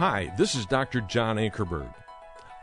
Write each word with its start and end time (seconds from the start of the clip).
Hi, 0.00 0.32
this 0.38 0.54
is 0.54 0.64
Dr. 0.64 1.02
John 1.02 1.36
Ankerberg. 1.36 1.92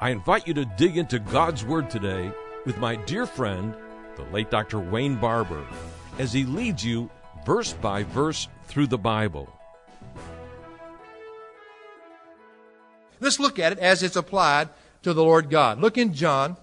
I 0.02 0.10
invite 0.10 0.48
you 0.48 0.56
to 0.56 0.66
dig 0.66 0.98
into 0.98 1.20
God's 1.20 1.64
Word 1.64 1.88
today 1.88 2.32
with 2.66 2.80
my 2.80 2.96
dear 2.96 3.28
friend, 3.28 3.76
the 4.16 4.24
late 4.34 4.50
Dr. 4.50 4.80
Wayne 4.80 5.18
Barber, 5.18 5.64
as 6.18 6.34
he 6.34 6.46
leads 6.46 6.84
you 6.84 7.12
verse 7.46 7.74
by 7.74 8.02
verse 8.02 8.48
through 8.66 8.88
the 8.88 8.98
Bible. 8.98 9.48
Let's 13.20 13.40
look 13.40 13.60
at 13.60 13.74
it 13.74 13.78
as 13.78 14.02
it's 14.02 14.16
applied 14.16 14.70
to 15.04 15.14
the 15.14 15.24
Lord 15.24 15.52
God. 15.52 15.80
Look 15.80 16.00
in 16.00 16.16
John 16.16 16.58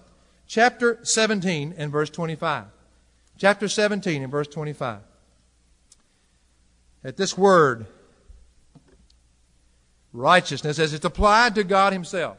chapter 0.45 0.99
17 1.03 1.73
and 1.77 1.89
verse 1.89 2.09
25. 2.09 2.65
Chapter 3.37 3.69
17 3.69 4.23
and 4.23 4.29
verse 4.29 4.49
25. 4.49 4.99
At 7.05 7.15
this 7.15 7.37
word, 7.37 7.85
righteousness, 10.15 10.79
as 10.79 10.93
it's 10.93 11.05
applied 11.05 11.55
to 11.55 11.63
God 11.63 11.93
Himself. 11.93 12.37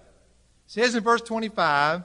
It 0.66 0.72
says 0.72 0.94
in 0.94 1.02
verse 1.02 1.22
25, 1.22 2.02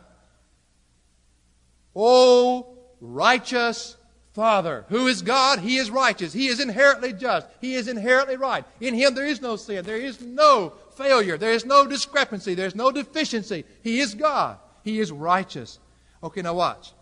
O 1.95 2.77
righteous 2.99 3.97
Father, 4.34 4.85
who 4.89 5.07
is 5.07 5.21
God, 5.21 5.59
He 5.59 5.77
is 5.77 5.91
righteous. 5.91 6.31
He 6.31 6.47
is 6.47 6.59
inherently 6.59 7.11
just. 7.11 7.47
He 7.59 7.73
is 7.73 7.88
inherently 7.88 8.38
right. 8.38 8.63
In 8.80 8.94
Him 8.94 9.13
there 9.13 9.25
is 9.25 9.41
no 9.41 9.55
sin. 9.55 9.84
There 9.84 9.97
is 9.97 10.21
no 10.21 10.73
failure. 10.95 11.38
There 11.38 11.52
is 11.52 11.66
no 11.66 11.85
discrepancy. 11.85 12.53
There 12.53 12.67
is 12.67 12.75
no 12.75 12.91
deficiency. 12.91 13.66
He 13.83 13.99
is 13.99 14.13
God. 14.13 14.58
He 14.83 14.99
is 14.99 15.11
righteous. 15.11 15.80
Okay, 16.23 16.41
now 16.41 16.53
watch. 16.53 16.94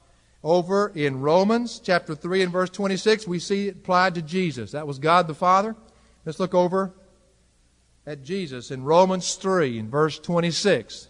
Over 0.43 0.91
in 0.95 1.19
Romans 1.19 1.81
chapter 1.83 2.15
3 2.15 2.43
and 2.43 2.51
verse 2.51 2.69
26, 2.69 3.27
we 3.27 3.39
see 3.39 3.67
it 3.67 3.75
applied 3.77 4.15
to 4.15 4.21
Jesus. 4.21 4.71
That 4.71 4.87
was 4.87 4.97
God 4.97 5.27
the 5.27 5.33
Father. 5.33 5.75
Let's 6.25 6.39
look 6.39 6.55
over 6.55 6.93
at 8.09 8.23
Jesus 8.23 8.71
in 8.71 8.83
Romans 8.83 9.35
3 9.35 9.77
in 9.77 9.87
verse 9.87 10.17
26. 10.17 11.09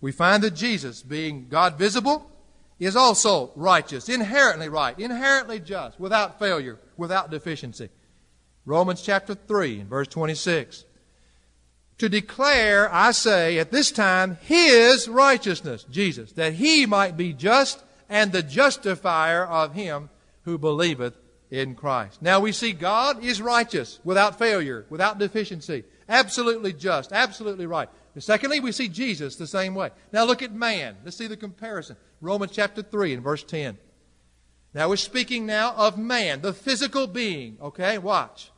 We 0.00 0.12
find 0.12 0.40
that 0.44 0.54
Jesus, 0.54 1.02
being 1.02 1.48
God 1.48 1.76
visible, 1.76 2.30
is 2.78 2.94
also 2.94 3.50
righteous, 3.56 4.08
inherently 4.08 4.68
right, 4.68 4.96
inherently 4.96 5.58
just, 5.58 5.98
without 5.98 6.38
failure, 6.38 6.78
without 6.96 7.32
deficiency. 7.32 7.88
Romans 8.64 9.02
chapter 9.02 9.34
3 9.34 9.80
and 9.80 9.90
verse 9.90 10.06
26. 10.06 10.84
To 11.98 12.08
declare, 12.08 12.88
I 12.94 13.10
say, 13.10 13.58
at 13.58 13.72
this 13.72 13.90
time, 13.90 14.38
His 14.42 15.08
righteousness, 15.08 15.84
Jesus, 15.90 16.30
that 16.34 16.52
He 16.52 16.86
might 16.86 17.16
be 17.16 17.32
just 17.32 17.82
and 18.08 18.30
the 18.30 18.42
justifier 18.44 19.44
of 19.44 19.74
him 19.74 20.10
who 20.42 20.58
believeth 20.58 21.16
in 21.52 21.74
Christ. 21.74 22.22
Now 22.22 22.40
we 22.40 22.50
see 22.50 22.72
God 22.72 23.22
is 23.22 23.42
righteous, 23.42 24.00
without 24.02 24.38
failure, 24.38 24.86
without 24.88 25.18
deficiency, 25.18 25.84
absolutely 26.08 26.72
just, 26.72 27.12
absolutely 27.12 27.66
right. 27.66 27.90
Secondly, 28.18 28.58
we 28.58 28.72
see 28.72 28.88
Jesus 28.88 29.36
the 29.36 29.46
same 29.46 29.74
way. 29.74 29.90
Now 30.12 30.24
look 30.24 30.42
at 30.42 30.52
man. 30.52 30.96
Let's 31.04 31.18
see 31.18 31.26
the 31.26 31.36
comparison. 31.36 31.96
Romans 32.22 32.52
chapter 32.52 32.82
3 32.82 33.12
and 33.14 33.22
verse 33.22 33.44
10. 33.44 33.76
Now 34.74 34.88
we're 34.88 34.96
speaking 34.96 35.44
now 35.44 35.74
of 35.74 35.98
man, 35.98 36.40
the 36.40 36.54
physical 36.54 37.06
being. 37.06 37.58
Okay, 37.60 37.98
watch. 37.98 38.50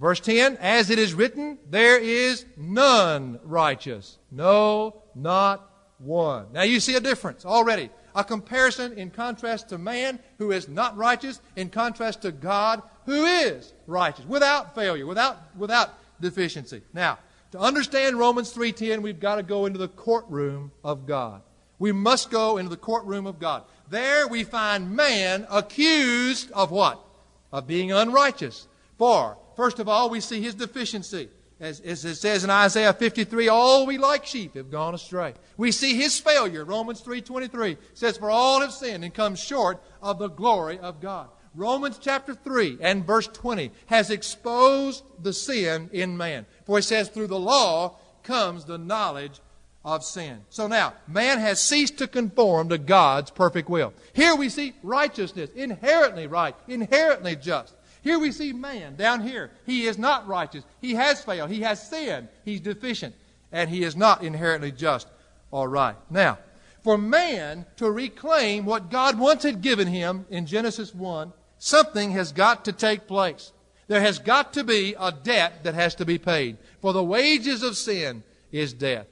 Verse 0.00 0.18
10, 0.18 0.56
as 0.56 0.90
it 0.90 0.98
is 0.98 1.14
written, 1.14 1.58
there 1.70 1.98
is 1.98 2.44
none 2.56 3.38
righteous. 3.44 4.18
No, 4.32 5.04
not 5.14 5.70
one. 5.98 6.46
Now 6.52 6.62
you 6.62 6.80
see 6.80 6.96
a 6.96 7.00
difference 7.00 7.46
already. 7.46 7.90
A 8.14 8.24
comparison 8.24 8.92
in 8.98 9.10
contrast 9.10 9.70
to 9.70 9.78
man 9.78 10.18
who 10.38 10.52
is 10.52 10.68
not 10.68 10.96
righteous, 10.96 11.40
in 11.56 11.70
contrast 11.70 12.22
to 12.22 12.32
God 12.32 12.82
who 13.06 13.24
is 13.24 13.72
righteous, 13.86 14.24
without 14.26 14.74
failure, 14.74 15.06
without, 15.06 15.38
without 15.56 15.90
deficiency. 16.20 16.82
Now, 16.92 17.18
to 17.52 17.58
understand 17.58 18.18
Romans 18.18 18.54
3.10, 18.54 19.02
we've 19.02 19.20
got 19.20 19.36
to 19.36 19.42
go 19.42 19.66
into 19.66 19.78
the 19.78 19.88
courtroom 19.88 20.72
of 20.84 21.06
God. 21.06 21.42
We 21.78 21.92
must 21.92 22.30
go 22.30 22.58
into 22.58 22.70
the 22.70 22.76
courtroom 22.76 23.26
of 23.26 23.38
God. 23.38 23.64
There 23.90 24.28
we 24.28 24.44
find 24.44 24.94
man 24.94 25.46
accused 25.50 26.50
of 26.52 26.70
what? 26.70 27.04
Of 27.50 27.66
being 27.66 27.92
unrighteous. 27.92 28.68
For, 28.98 29.36
first 29.56 29.80
of 29.80 29.88
all, 29.88 30.08
we 30.08 30.20
see 30.20 30.40
his 30.40 30.54
deficiency. 30.54 31.28
As, 31.62 31.78
as, 31.78 32.04
it 32.04 32.16
says 32.16 32.42
in 32.42 32.50
Isaiah 32.50 32.92
53, 32.92 33.46
all 33.46 33.86
we 33.86 33.96
like 33.96 34.26
sheep 34.26 34.56
have 34.56 34.68
gone 34.68 34.96
astray. 34.96 35.34
We 35.56 35.70
see 35.70 35.94
his 35.94 36.18
failure. 36.18 36.64
Romans 36.64 37.00
3.23 37.00 37.76
says, 37.94 38.18
For 38.18 38.28
all 38.30 38.60
have 38.62 38.72
sinned 38.72 39.04
and 39.04 39.14
come 39.14 39.36
short 39.36 39.80
of 40.02 40.18
the 40.18 40.26
glory 40.26 40.80
of 40.80 41.00
God. 41.00 41.28
Romans 41.54 42.00
chapter 42.00 42.34
3 42.34 42.78
and 42.80 43.06
verse 43.06 43.28
20 43.28 43.70
has 43.86 44.10
exposed 44.10 45.04
the 45.22 45.32
sin 45.32 45.88
in 45.92 46.16
man. 46.16 46.46
For 46.66 46.80
it 46.80 46.82
says, 46.82 47.08
through 47.08 47.28
the 47.28 47.38
law 47.38 47.96
comes 48.24 48.64
the 48.64 48.78
knowledge 48.78 49.40
of 49.84 50.02
sin. 50.02 50.40
So 50.48 50.66
now, 50.66 50.94
man 51.06 51.38
has 51.38 51.60
ceased 51.60 51.98
to 51.98 52.08
conform 52.08 52.70
to 52.70 52.78
God's 52.78 53.30
perfect 53.30 53.68
will. 53.68 53.92
Here 54.14 54.34
we 54.34 54.48
see 54.48 54.74
righteousness, 54.82 55.50
inherently 55.54 56.26
right, 56.26 56.56
inherently 56.66 57.36
just. 57.36 57.74
Here 58.02 58.18
we 58.18 58.32
see 58.32 58.52
man 58.52 58.96
down 58.96 59.20
here. 59.20 59.52
He 59.64 59.86
is 59.86 59.96
not 59.96 60.26
righteous. 60.26 60.64
He 60.80 60.94
has 60.94 61.22
failed. 61.22 61.50
He 61.50 61.60
has 61.60 61.88
sinned. 61.88 62.28
He's 62.44 62.60
deficient. 62.60 63.14
And 63.52 63.70
he 63.70 63.84
is 63.84 63.94
not 63.94 64.22
inherently 64.22 64.72
just 64.72 65.06
or 65.50 65.68
right. 65.68 65.96
Now, 66.10 66.38
for 66.82 66.98
man 66.98 67.64
to 67.76 67.90
reclaim 67.90 68.64
what 68.64 68.90
God 68.90 69.18
once 69.18 69.44
had 69.44 69.62
given 69.62 69.86
him 69.86 70.26
in 70.30 70.46
Genesis 70.46 70.92
1, 70.92 71.32
something 71.58 72.10
has 72.10 72.32
got 72.32 72.64
to 72.64 72.72
take 72.72 73.06
place. 73.06 73.52
There 73.86 74.00
has 74.00 74.18
got 74.18 74.52
to 74.54 74.64
be 74.64 74.96
a 74.98 75.12
debt 75.12 75.62
that 75.62 75.74
has 75.74 75.94
to 75.96 76.04
be 76.04 76.18
paid. 76.18 76.56
For 76.80 76.92
the 76.92 77.04
wages 77.04 77.62
of 77.62 77.76
sin 77.76 78.24
is 78.50 78.72
death. 78.72 79.06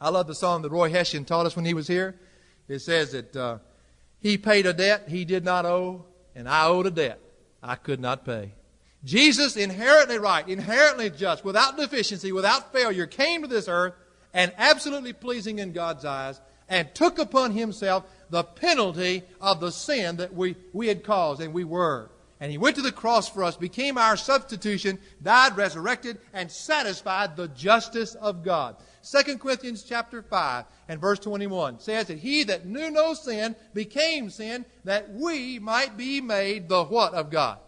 I 0.00 0.10
love 0.10 0.26
the 0.26 0.34
song 0.34 0.62
that 0.62 0.70
Roy 0.70 0.90
Hession 0.90 1.24
taught 1.24 1.46
us 1.46 1.56
when 1.56 1.64
he 1.64 1.74
was 1.74 1.88
here. 1.88 2.14
It 2.68 2.80
says 2.80 3.12
that 3.12 3.34
uh, 3.34 3.58
he 4.20 4.36
paid 4.36 4.66
a 4.66 4.74
debt 4.74 5.08
he 5.08 5.24
did 5.24 5.44
not 5.44 5.64
owe, 5.64 6.04
and 6.34 6.46
I 6.46 6.66
owed 6.66 6.86
a 6.86 6.90
debt 6.90 7.20
I 7.62 7.74
could 7.74 8.00
not 8.00 8.24
pay. 8.24 8.52
Jesus, 9.04 9.56
inherently 9.56 10.18
right, 10.18 10.48
inherently 10.48 11.10
just, 11.10 11.44
without 11.44 11.76
deficiency, 11.76 12.32
without 12.32 12.72
failure, 12.72 13.06
came 13.06 13.42
to 13.42 13.48
this 13.48 13.68
earth 13.68 13.94
and 14.34 14.52
absolutely 14.58 15.12
pleasing 15.12 15.58
in 15.58 15.72
God's 15.72 16.04
eyes 16.04 16.40
and 16.68 16.94
took 16.94 17.18
upon 17.18 17.52
himself 17.52 18.04
the 18.30 18.44
penalty 18.44 19.22
of 19.40 19.60
the 19.60 19.70
sin 19.70 20.16
that 20.16 20.34
we, 20.34 20.56
we 20.72 20.88
had 20.88 21.04
caused 21.04 21.40
and 21.40 21.54
we 21.54 21.64
were. 21.64 22.10
And 22.40 22.52
he 22.52 22.58
went 22.58 22.76
to 22.76 22.82
the 22.82 22.92
cross 22.92 23.28
for 23.28 23.42
us, 23.42 23.56
became 23.56 23.98
our 23.98 24.16
substitution, 24.16 24.98
died, 25.22 25.56
resurrected, 25.56 26.18
and 26.32 26.50
satisfied 26.50 27.36
the 27.36 27.48
justice 27.48 28.14
of 28.14 28.44
God. 28.44 28.76
2 29.10 29.38
Corinthians 29.38 29.82
chapter 29.82 30.22
5 30.22 30.64
and 30.88 31.00
verse 31.00 31.18
21 31.18 31.80
says 31.80 32.06
that 32.06 32.18
he 32.18 32.44
that 32.44 32.66
knew 32.66 32.90
no 32.90 33.14
sin 33.14 33.56
became 33.74 34.30
sin 34.30 34.64
that 34.84 35.10
we 35.12 35.58
might 35.58 35.96
be 35.96 36.20
made 36.20 36.68
the 36.68 36.84
what 36.84 37.14
of 37.14 37.30
God? 37.30 37.58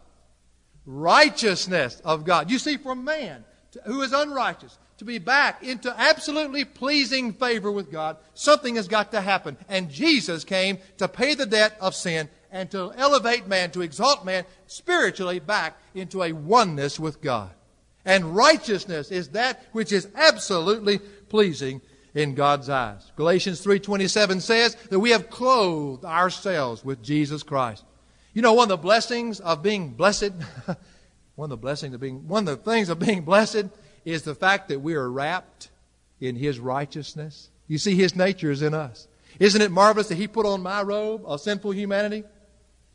Righteousness 0.87 2.01
of 2.05 2.25
God. 2.25 2.51
You 2.51 2.59
see, 2.59 2.77
for 2.77 2.95
man 2.95 3.45
who 3.87 4.03
is 4.03 4.13
unrighteous 4.13 4.79
to 4.99 5.05
be 5.05 5.19
back 5.19 5.63
into 5.63 5.93
absolutely 5.99 6.65
pleasing 6.65 7.33
favor 7.33 7.73
with 7.73 7.91
God, 7.91 8.19
something 8.35 8.77
has 8.77 8.87
got 8.87 9.13
to 9.13 9.21
happen. 9.21 9.57
And 9.69 9.91
Jesus 9.91 10.45
came 10.45 10.79
to 10.99 11.09
pay 11.09 11.35
the 11.35 11.47
debt 11.47 11.77
of 11.81 11.95
sin 11.95 12.29
and 12.53 12.71
to 12.71 12.93
elevate 12.97 13.47
man, 13.47 13.71
to 13.73 13.83
exalt 13.83 14.25
man 14.25 14.45
spiritually 14.67 15.39
back 15.39 15.79
into 15.95 16.23
a 16.23 16.33
oneness 16.33 16.99
with 16.99 17.21
God. 17.21 17.51
And 18.05 18.35
righteousness 18.35 19.11
is 19.11 19.29
that 19.31 19.65
which 19.73 19.93
is 19.93 20.09
absolutely 20.15 20.99
pleasing 20.99 21.81
in 22.15 22.35
God's 22.35 22.69
eyes. 22.69 23.13
Galatians 23.17 23.61
3:27 23.61 24.41
says 24.41 24.77
that 24.89 24.99
we 24.99 25.11
have 25.11 25.31
clothed 25.31 26.05
ourselves 26.05 26.85
with 26.85 27.03
Jesus 27.03 27.43
Christ. 27.43 27.85
You 28.33 28.43
know 28.43 28.53
one 28.53 28.65
of 28.65 28.69
the 28.71 28.77
blessings 28.79 29.41
of 29.41 29.63
being 29.63 29.91
blessed, 29.91 30.33
one 31.37 31.47
of 31.47 31.51
the 31.51 31.57
blessings 31.57 31.95
of 31.95 32.01
being 32.01 32.27
one 32.27 32.49
of 32.49 32.65
the 32.65 32.71
things 32.71 32.89
of 32.89 32.99
being 32.99 33.23
blessed 33.23 33.67
is 34.05 34.23
the 34.23 34.35
fact 34.35 34.69
that 34.69 34.81
we 34.81 34.95
are 34.95 35.11
wrapped 35.11 35.69
in 36.21 36.37
his 36.37 36.59
righteousness. 36.59 37.51
You 37.69 37.79
see 37.79 37.95
his 37.95 38.17
nature 38.17 38.51
is 38.51 38.63
in 38.63 38.75
us. 38.75 39.07
Isn't 39.39 39.63
it 39.63 39.71
marvelous 39.71 40.09
that 40.09 40.17
he 40.17 40.27
put 40.27 40.47
on 40.47 40.63
my 40.63 40.83
robe 40.83 41.23
of 41.25 41.41
sinful 41.41 41.73
humanity 41.73 42.25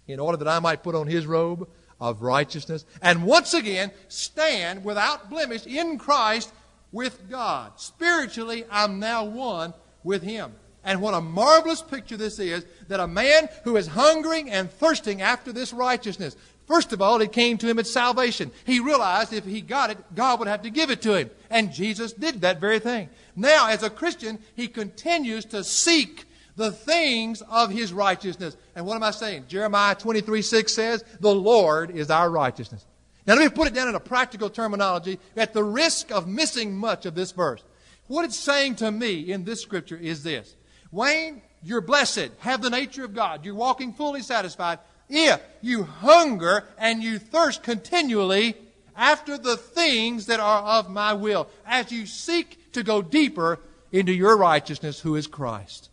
in 0.08 0.20
order 0.20 0.38
that 0.38 0.48
I 0.48 0.60
might 0.60 0.84
put 0.84 0.96
on 0.96 1.08
his 1.08 1.26
robe 1.26 1.68
of 2.00 2.22
righteousness 2.22 2.86
and 3.02 3.24
once 3.24 3.54
again 3.54 3.92
stand 4.10 4.84
without 4.84 5.30
blemish 5.30 5.66
in 5.66 5.98
Christ 5.98 6.52
with 6.92 7.30
God. 7.30 7.74
Spiritually, 7.76 8.64
I'm 8.72 9.00
now 9.00 9.26
one 9.26 9.74
with 10.04 10.24
Him. 10.24 10.54
And 10.86 11.02
what 11.02 11.14
a 11.14 11.20
marvelous 11.20 11.82
picture 11.82 12.16
this 12.16 12.40
is 12.40 12.66
that 12.88 13.00
a 13.00 13.08
man 13.08 13.50
who 13.64 13.76
is 13.76 13.88
hungering 13.88 14.50
and 14.50 14.72
thirsting 14.72 15.22
after 15.22 15.52
this 15.52 15.74
righteousness, 15.74 16.38
first 16.68 16.94
of 16.94 17.02
all, 17.02 17.20
it 17.22 17.32
came 17.32 17.58
to 17.58 17.68
him 17.68 17.80
at 17.80 17.88
salvation. 17.88 18.52
He 18.66 18.80
realized 18.80 19.34
if 19.34 19.46
he 19.46 19.62
got 19.62 19.90
it, 19.90 19.98
God 20.14 20.38
would 20.38 20.48
have 20.48 20.62
to 20.62 20.70
give 20.70 20.92
it 20.92 21.02
to 21.02 21.16
him. 21.16 21.32
And 21.50 21.74
Jesus 21.74 22.14
did 22.14 22.42
that 22.42 22.62
very 22.62 22.78
thing. 22.78 23.10
Now, 23.36 23.68
as 23.68 23.82
a 23.82 23.90
Christian, 23.90 24.38
he 24.56 24.68
continues 24.68 25.44
to 25.46 25.64
seek 25.64 26.26
the 26.56 26.72
things 26.72 27.42
of 27.50 27.70
his 27.70 27.92
righteousness. 27.92 28.56
And 28.76 28.86
what 28.86 28.96
am 28.96 29.04
I 29.04 29.12
saying? 29.12 29.46
Jeremiah 29.48 29.96
23 29.96 30.42
6 30.42 30.74
says, 30.74 31.04
The 31.20 31.34
Lord 31.34 31.92
is 31.92 32.10
our 32.10 32.30
righteousness. 32.30 32.86
Now, 33.28 33.34
let 33.36 33.44
me 33.44 33.50
put 33.50 33.68
it 33.68 33.74
down 33.74 33.88
in 33.88 33.96
a 33.96 34.00
practical 34.00 34.50
terminology 34.50 35.20
at 35.36 35.54
the 35.54 35.64
risk 35.64 36.12
of 36.12 36.28
missing 36.28 36.78
much 36.78 37.06
of 37.06 37.16
this 37.16 37.32
verse. 37.32 37.64
What 38.08 38.26
it's 38.26 38.38
saying 38.38 38.76
to 38.76 38.92
me 38.92 39.32
in 39.32 39.46
this 39.46 39.62
scripture 39.62 39.98
is 39.98 40.24
this 40.24 40.56
Wayne, 40.92 41.42
you're 41.64 41.82
blessed, 41.82 42.30
have 42.40 42.62
the 42.62 42.70
nature 42.70 43.04
of 43.04 43.16
God, 43.16 43.44
you're 43.44 43.56
walking 43.56 43.94
fully 43.94 44.22
satisfied 44.22 44.80
if 45.10 45.42
you 45.62 45.84
hunger 45.84 46.66
and 46.78 47.04
you 47.04 47.20
thirst 47.20 47.64
continually 47.64 48.56
after 48.96 49.38
the 49.38 49.58
things 49.58 50.28
that 50.28 50.40
are 50.40 50.62
of 50.62 50.90
my 50.90 51.14
will, 51.14 51.48
as 51.66 51.92
you 51.92 52.06
seek 52.06 52.72
to 52.72 52.84
go 52.84 53.02
deeper 53.02 53.60
into 53.92 54.14
your 54.14 54.38
righteousness, 54.38 55.00
who 55.00 55.16
is 55.16 55.28
Christ. 55.28 55.90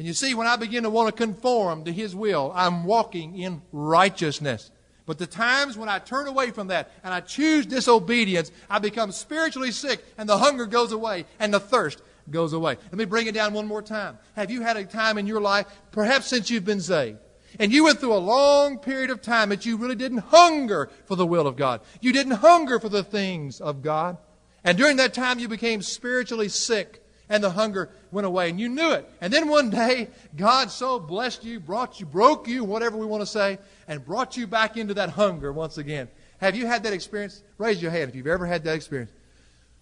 And 0.00 0.06
you 0.06 0.14
see, 0.14 0.32
when 0.32 0.46
I 0.46 0.56
begin 0.56 0.84
to 0.84 0.88
want 0.88 1.08
to 1.08 1.12
conform 1.12 1.84
to 1.84 1.92
His 1.92 2.16
will, 2.16 2.52
I'm 2.54 2.84
walking 2.84 3.38
in 3.38 3.60
righteousness. 3.70 4.70
But 5.04 5.18
the 5.18 5.26
times 5.26 5.76
when 5.76 5.90
I 5.90 5.98
turn 5.98 6.26
away 6.26 6.52
from 6.52 6.68
that 6.68 6.90
and 7.04 7.12
I 7.12 7.20
choose 7.20 7.66
disobedience, 7.66 8.50
I 8.70 8.78
become 8.78 9.12
spiritually 9.12 9.72
sick 9.72 10.02
and 10.16 10.26
the 10.26 10.38
hunger 10.38 10.64
goes 10.64 10.92
away 10.92 11.26
and 11.38 11.52
the 11.52 11.60
thirst 11.60 12.00
goes 12.30 12.54
away. 12.54 12.78
Let 12.84 12.94
me 12.94 13.04
bring 13.04 13.26
it 13.26 13.34
down 13.34 13.52
one 13.52 13.66
more 13.66 13.82
time. 13.82 14.16
Have 14.36 14.50
you 14.50 14.62
had 14.62 14.78
a 14.78 14.86
time 14.86 15.18
in 15.18 15.26
your 15.26 15.42
life, 15.42 15.66
perhaps 15.90 16.28
since 16.28 16.48
you've 16.48 16.64
been 16.64 16.80
saved, 16.80 17.18
and 17.58 17.70
you 17.70 17.84
went 17.84 18.00
through 18.00 18.14
a 18.14 18.24
long 18.24 18.78
period 18.78 19.10
of 19.10 19.20
time 19.20 19.50
that 19.50 19.66
you 19.66 19.76
really 19.76 19.96
didn't 19.96 20.24
hunger 20.28 20.88
for 21.04 21.14
the 21.14 21.26
will 21.26 21.46
of 21.46 21.56
God? 21.56 21.82
You 22.00 22.14
didn't 22.14 22.36
hunger 22.36 22.80
for 22.80 22.88
the 22.88 23.04
things 23.04 23.60
of 23.60 23.82
God. 23.82 24.16
And 24.64 24.78
during 24.78 24.96
that 24.96 25.12
time, 25.12 25.38
you 25.38 25.48
became 25.48 25.82
spiritually 25.82 26.48
sick 26.48 27.04
and 27.30 27.42
the 27.42 27.50
hunger 27.50 27.88
went 28.10 28.26
away 28.26 28.50
and 28.50 28.60
you 28.60 28.68
knew 28.68 28.90
it. 28.90 29.08
And 29.22 29.32
then 29.32 29.48
one 29.48 29.70
day, 29.70 30.08
God 30.36 30.70
so 30.70 30.98
blessed 30.98 31.44
you, 31.44 31.60
brought 31.60 32.00
you, 32.00 32.04
broke 32.04 32.46
you, 32.46 32.64
whatever 32.64 32.98
we 32.98 33.06
want 33.06 33.22
to 33.22 33.26
say, 33.26 33.58
and 33.88 34.04
brought 34.04 34.36
you 34.36 34.46
back 34.46 34.76
into 34.76 34.92
that 34.94 35.10
hunger 35.10 35.52
once 35.52 35.78
again. 35.78 36.08
Have 36.38 36.56
you 36.56 36.66
had 36.66 36.82
that 36.82 36.92
experience? 36.92 37.42
Raise 37.56 37.80
your 37.80 37.92
hand 37.92 38.10
if 38.10 38.16
you've 38.16 38.26
ever 38.26 38.44
had 38.44 38.64
that 38.64 38.74
experience. 38.74 39.12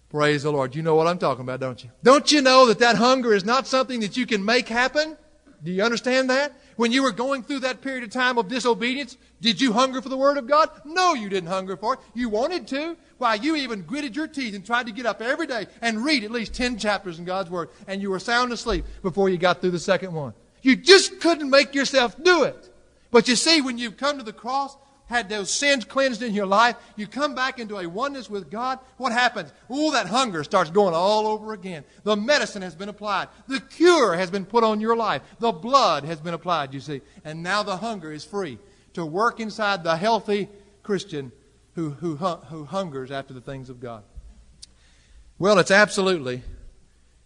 Praise 0.09 0.43
the 0.43 0.51
Lord. 0.51 0.75
You 0.75 0.83
know 0.83 0.95
what 0.95 1.07
I'm 1.07 1.17
talking 1.17 1.41
about, 1.41 1.59
don't 1.59 1.83
you? 1.83 1.89
Don't 2.03 2.31
you 2.31 2.41
know 2.41 2.67
that 2.67 2.79
that 2.79 2.95
hunger 2.95 3.33
is 3.33 3.45
not 3.45 3.67
something 3.67 3.99
that 4.01 4.15
you 4.15 4.25
can 4.25 4.45
make 4.45 4.67
happen? 4.67 5.17
Do 5.63 5.71
you 5.71 5.83
understand 5.83 6.29
that? 6.29 6.53
When 6.77 6.91
you 6.91 7.03
were 7.03 7.11
going 7.11 7.43
through 7.43 7.59
that 7.59 7.81
period 7.81 8.03
of 8.03 8.11
time 8.11 8.37
of 8.37 8.47
disobedience, 8.47 9.17
did 9.41 9.61
you 9.61 9.73
hunger 9.73 10.01
for 10.01 10.09
the 10.09 10.17
Word 10.17 10.37
of 10.37 10.47
God? 10.47 10.69
No, 10.83 11.13
you 11.13 11.29
didn't 11.29 11.49
hunger 11.49 11.77
for 11.77 11.93
it. 11.93 11.99
You 12.13 12.29
wanted 12.29 12.67
to. 12.69 12.97
Why, 13.17 13.35
you 13.35 13.55
even 13.55 13.83
gritted 13.83 14.15
your 14.15 14.27
teeth 14.27 14.53
and 14.53 14.65
tried 14.65 14.87
to 14.87 14.91
get 14.91 15.05
up 15.05 15.21
every 15.21 15.47
day 15.47 15.67
and 15.81 16.03
read 16.03 16.23
at 16.23 16.31
least 16.31 16.53
10 16.53 16.77
chapters 16.77 17.19
in 17.19 17.25
God's 17.25 17.49
Word, 17.49 17.69
and 17.87 18.01
you 18.01 18.09
were 18.09 18.19
sound 18.19 18.51
asleep 18.51 18.85
before 19.01 19.29
you 19.29 19.37
got 19.37 19.61
through 19.61 19.71
the 19.71 19.79
second 19.79 20.13
one. 20.13 20.33
You 20.61 20.75
just 20.75 21.21
couldn't 21.21 21.49
make 21.49 21.73
yourself 21.73 22.21
do 22.21 22.43
it. 22.43 22.69
But 23.11 23.27
you 23.27 23.35
see, 23.35 23.61
when 23.61 23.77
you've 23.77 23.97
come 23.97 24.17
to 24.17 24.23
the 24.23 24.33
cross, 24.33 24.75
had 25.07 25.27
those 25.27 25.49
sins 25.49 25.85
cleansed 25.85 26.21
in 26.21 26.35
your 26.35 26.45
life, 26.45 26.75
you 26.95 27.07
come 27.07 27.33
back 27.33 27.57
into 27.57 27.79
a 27.79 27.87
oneness 27.87 28.29
with 28.29 28.51
God, 28.51 28.77
what 28.97 29.11
happens? 29.11 29.51
Oh, 29.67 29.91
that 29.91 30.05
hunger 30.05 30.43
starts 30.43 30.69
going 30.69 30.93
all 30.93 31.25
over 31.25 31.53
again. 31.53 31.83
The 32.03 32.15
medicine 32.15 32.61
has 32.61 32.75
been 32.75 32.89
applied. 32.89 33.29
The 33.47 33.59
cure 33.59 34.15
has 34.15 34.29
been 34.29 34.45
put 34.45 34.63
on 34.63 34.79
your 34.79 34.95
life. 34.95 35.23
The 35.39 35.51
blood 35.51 36.03
has 36.03 36.19
been 36.19 36.35
applied, 36.35 36.75
you 36.75 36.79
see. 36.79 37.01
And 37.25 37.41
now 37.41 37.63
the 37.63 37.77
hunger 37.77 38.11
is 38.11 38.23
free 38.23 38.59
to 38.99 39.05
work 39.05 39.39
inside 39.39 39.83
the 39.83 39.97
healthy 39.97 40.47
Christian 40.83 41.31
who, 41.75 41.91
who, 41.91 42.15
who 42.15 42.65
hungers 42.65 43.11
after 43.11 43.33
the 43.33 43.41
things 43.41 43.69
of 43.69 43.79
God. 43.79 44.03
Well, 45.37 45.59
it's 45.59 45.71
absolutely 45.71 46.43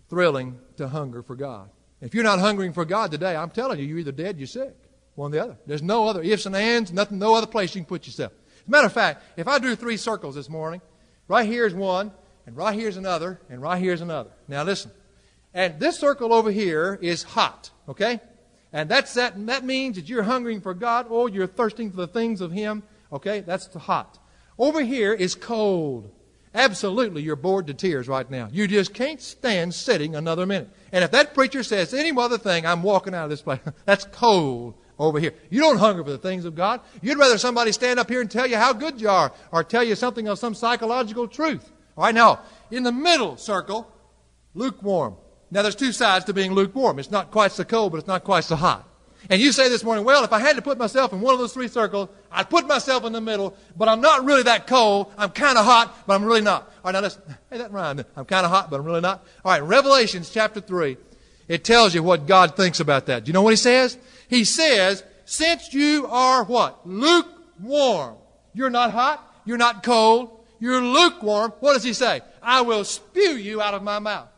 thrilling 0.09 0.59
to 0.77 0.87
hunger 0.87 1.23
for 1.23 1.35
God. 1.35 1.69
If 2.01 2.13
you're 2.13 2.23
not 2.23 2.39
hungering 2.39 2.73
for 2.73 2.85
God 2.85 3.11
today, 3.11 3.35
I'm 3.35 3.49
telling 3.49 3.79
you, 3.79 3.85
you're 3.85 3.99
either 3.99 4.11
dead, 4.11 4.37
you're 4.37 4.47
sick. 4.47 4.75
One 5.15 5.31
or 5.31 5.35
the 5.35 5.43
other. 5.43 5.57
There's 5.65 5.83
no 5.83 6.07
other 6.07 6.21
ifs 6.21 6.45
and 6.45 6.55
ands, 6.55 6.91
nothing, 6.91 7.19
no 7.19 7.35
other 7.35 7.47
place 7.47 7.73
you 7.75 7.81
can 7.81 7.87
put 7.87 8.05
yourself. 8.05 8.31
As 8.31 8.67
a 8.67 8.71
matter 8.71 8.87
of 8.87 8.93
fact, 8.93 9.23
if 9.37 9.47
I 9.47 9.59
drew 9.59 9.75
three 9.75 9.97
circles 9.97 10.35
this 10.35 10.49
morning, 10.49 10.81
right 11.27 11.45
here 11.47 11.65
is 11.65 11.73
one, 11.73 12.11
and 12.45 12.57
right 12.57 12.77
here 12.77 12.89
is 12.89 12.97
another, 12.97 13.39
and 13.49 13.61
right 13.61 13.79
here 13.79 13.93
is 13.93 14.01
another. 14.01 14.31
Now 14.47 14.63
listen. 14.63 14.91
And 15.53 15.79
this 15.79 15.97
circle 15.97 16.33
over 16.33 16.51
here 16.51 16.97
is 17.01 17.23
hot, 17.23 17.69
okay? 17.87 18.19
And 18.73 18.89
that's 18.89 19.13
that, 19.13 19.33
that 19.45 19.63
means 19.63 19.95
that 19.95 20.09
you're 20.09 20.23
hungering 20.23 20.59
for 20.59 20.73
God 20.73 21.05
or 21.07 21.29
you're 21.29 21.47
thirsting 21.47 21.91
for 21.91 21.97
the 21.97 22.07
things 22.07 22.41
of 22.41 22.51
Him, 22.51 22.81
okay? 23.11 23.41
That's 23.41 23.67
the 23.67 23.79
hot. 23.79 24.17
Over 24.57 24.81
here 24.81 25.13
is 25.13 25.35
cold. 25.35 26.11
Absolutely, 26.55 27.21
you're 27.21 27.35
bored 27.35 27.67
to 27.67 27.73
tears 27.73 28.07
right 28.07 28.29
now. 28.29 28.49
You 28.51 28.67
just 28.67 28.93
can't 28.93 29.21
stand 29.21 29.73
sitting 29.73 30.15
another 30.15 30.45
minute. 30.45 30.69
And 30.91 31.03
if 31.03 31.11
that 31.11 31.33
preacher 31.33 31.63
says 31.63 31.93
any 31.93 32.11
other 32.15 32.37
thing, 32.37 32.65
I'm 32.65 32.83
walking 32.83 33.13
out 33.15 33.23
of 33.23 33.29
this 33.29 33.41
place. 33.41 33.59
That's 33.85 34.05
cold 34.05 34.75
over 34.99 35.19
here. 35.19 35.33
You 35.49 35.61
don't 35.61 35.77
hunger 35.77 36.03
for 36.03 36.11
the 36.11 36.17
things 36.17 36.45
of 36.45 36.55
God. 36.55 36.81
You'd 37.01 37.17
rather 37.17 37.37
somebody 37.37 37.71
stand 37.71 37.99
up 37.99 38.09
here 38.09 38.21
and 38.21 38.29
tell 38.29 38.45
you 38.45 38.57
how 38.57 38.73
good 38.73 39.01
you 39.01 39.09
are 39.09 39.31
or 39.51 39.63
tell 39.63 39.83
you 39.83 39.95
something 39.95 40.27
of 40.27 40.39
some 40.39 40.53
psychological 40.53 41.27
truth. 41.27 41.71
All 41.97 42.05
right, 42.05 42.15
now, 42.15 42.41
in 42.71 42.83
the 42.83 42.91
middle 42.91 43.37
circle, 43.37 43.91
lukewarm. 44.53 45.15
Now, 45.53 45.61
there's 45.61 45.75
two 45.75 45.91
sides 45.91 46.25
to 46.25 46.33
being 46.33 46.51
lukewarm. 46.53 46.97
It's 46.97 47.11
not 47.11 47.29
quite 47.29 47.51
so 47.51 47.63
cold, 47.63 47.91
but 47.91 47.99
it's 47.99 48.07
not 48.07 48.23
quite 48.23 48.43
so 48.43 48.55
hot. 48.55 48.89
And 49.29 49.39
you 49.39 49.51
say 49.51 49.69
this 49.69 49.83
morning, 49.83 50.03
well, 50.03 50.23
if 50.23 50.33
I 50.33 50.39
had 50.39 50.55
to 50.55 50.63
put 50.63 50.79
myself 50.79 51.13
in 51.13 51.21
one 51.21 51.31
of 51.31 51.39
those 51.39 51.53
three 51.53 51.67
circles, 51.67 52.09
I'd 52.31 52.49
put 52.49 52.67
myself 52.67 53.05
in 53.05 53.13
the 53.13 53.21
middle, 53.21 53.55
but 53.77 53.87
I'm 53.87 54.01
not 54.01 54.25
really 54.25 54.41
that 54.43 54.65
cold. 54.65 55.13
I'm 55.15 55.29
kind 55.29 55.59
of 55.59 55.63
hot, 55.63 56.07
but 56.07 56.15
I'm 56.15 56.25
really 56.25 56.41
not. 56.41 56.63
All 56.63 56.85
right, 56.85 56.93
now 56.93 57.01
listen. 57.01 57.21
Hey, 57.51 57.59
that 57.59 57.71
rhymed. 57.71 58.03
I'm 58.17 58.25
kind 58.25 58.47
of 58.47 58.51
hot, 58.51 58.71
but 58.71 58.79
I'm 58.79 58.85
really 58.85 59.01
not. 59.01 59.23
All 59.45 59.51
right, 59.51 59.61
Revelations 59.61 60.31
chapter 60.31 60.59
3, 60.59 60.97
it 61.47 61.63
tells 61.63 61.93
you 61.93 62.01
what 62.01 62.25
God 62.25 62.57
thinks 62.57 62.79
about 62.79 63.05
that. 63.05 63.25
Do 63.25 63.29
you 63.29 63.33
know 63.33 63.43
what 63.43 63.51
he 63.51 63.57
says? 63.57 63.95
He 64.27 64.45
says, 64.45 65.03
since 65.25 65.71
you 65.71 66.07
are 66.07 66.43
what? 66.45 66.85
Lukewarm. 66.87 68.15
You're 68.55 68.71
not 68.71 68.89
hot. 68.89 69.41
You're 69.45 69.57
not 69.57 69.83
cold. 69.83 70.31
You're 70.59 70.81
lukewarm. 70.81 71.53
What 71.59 71.73
does 71.73 71.83
he 71.83 71.93
say? 71.93 72.21
I 72.41 72.61
will 72.61 72.83
spew 72.83 73.35
you 73.35 73.61
out 73.61 73.75
of 73.75 73.83
my 73.83 73.99
mouth. 73.99 74.29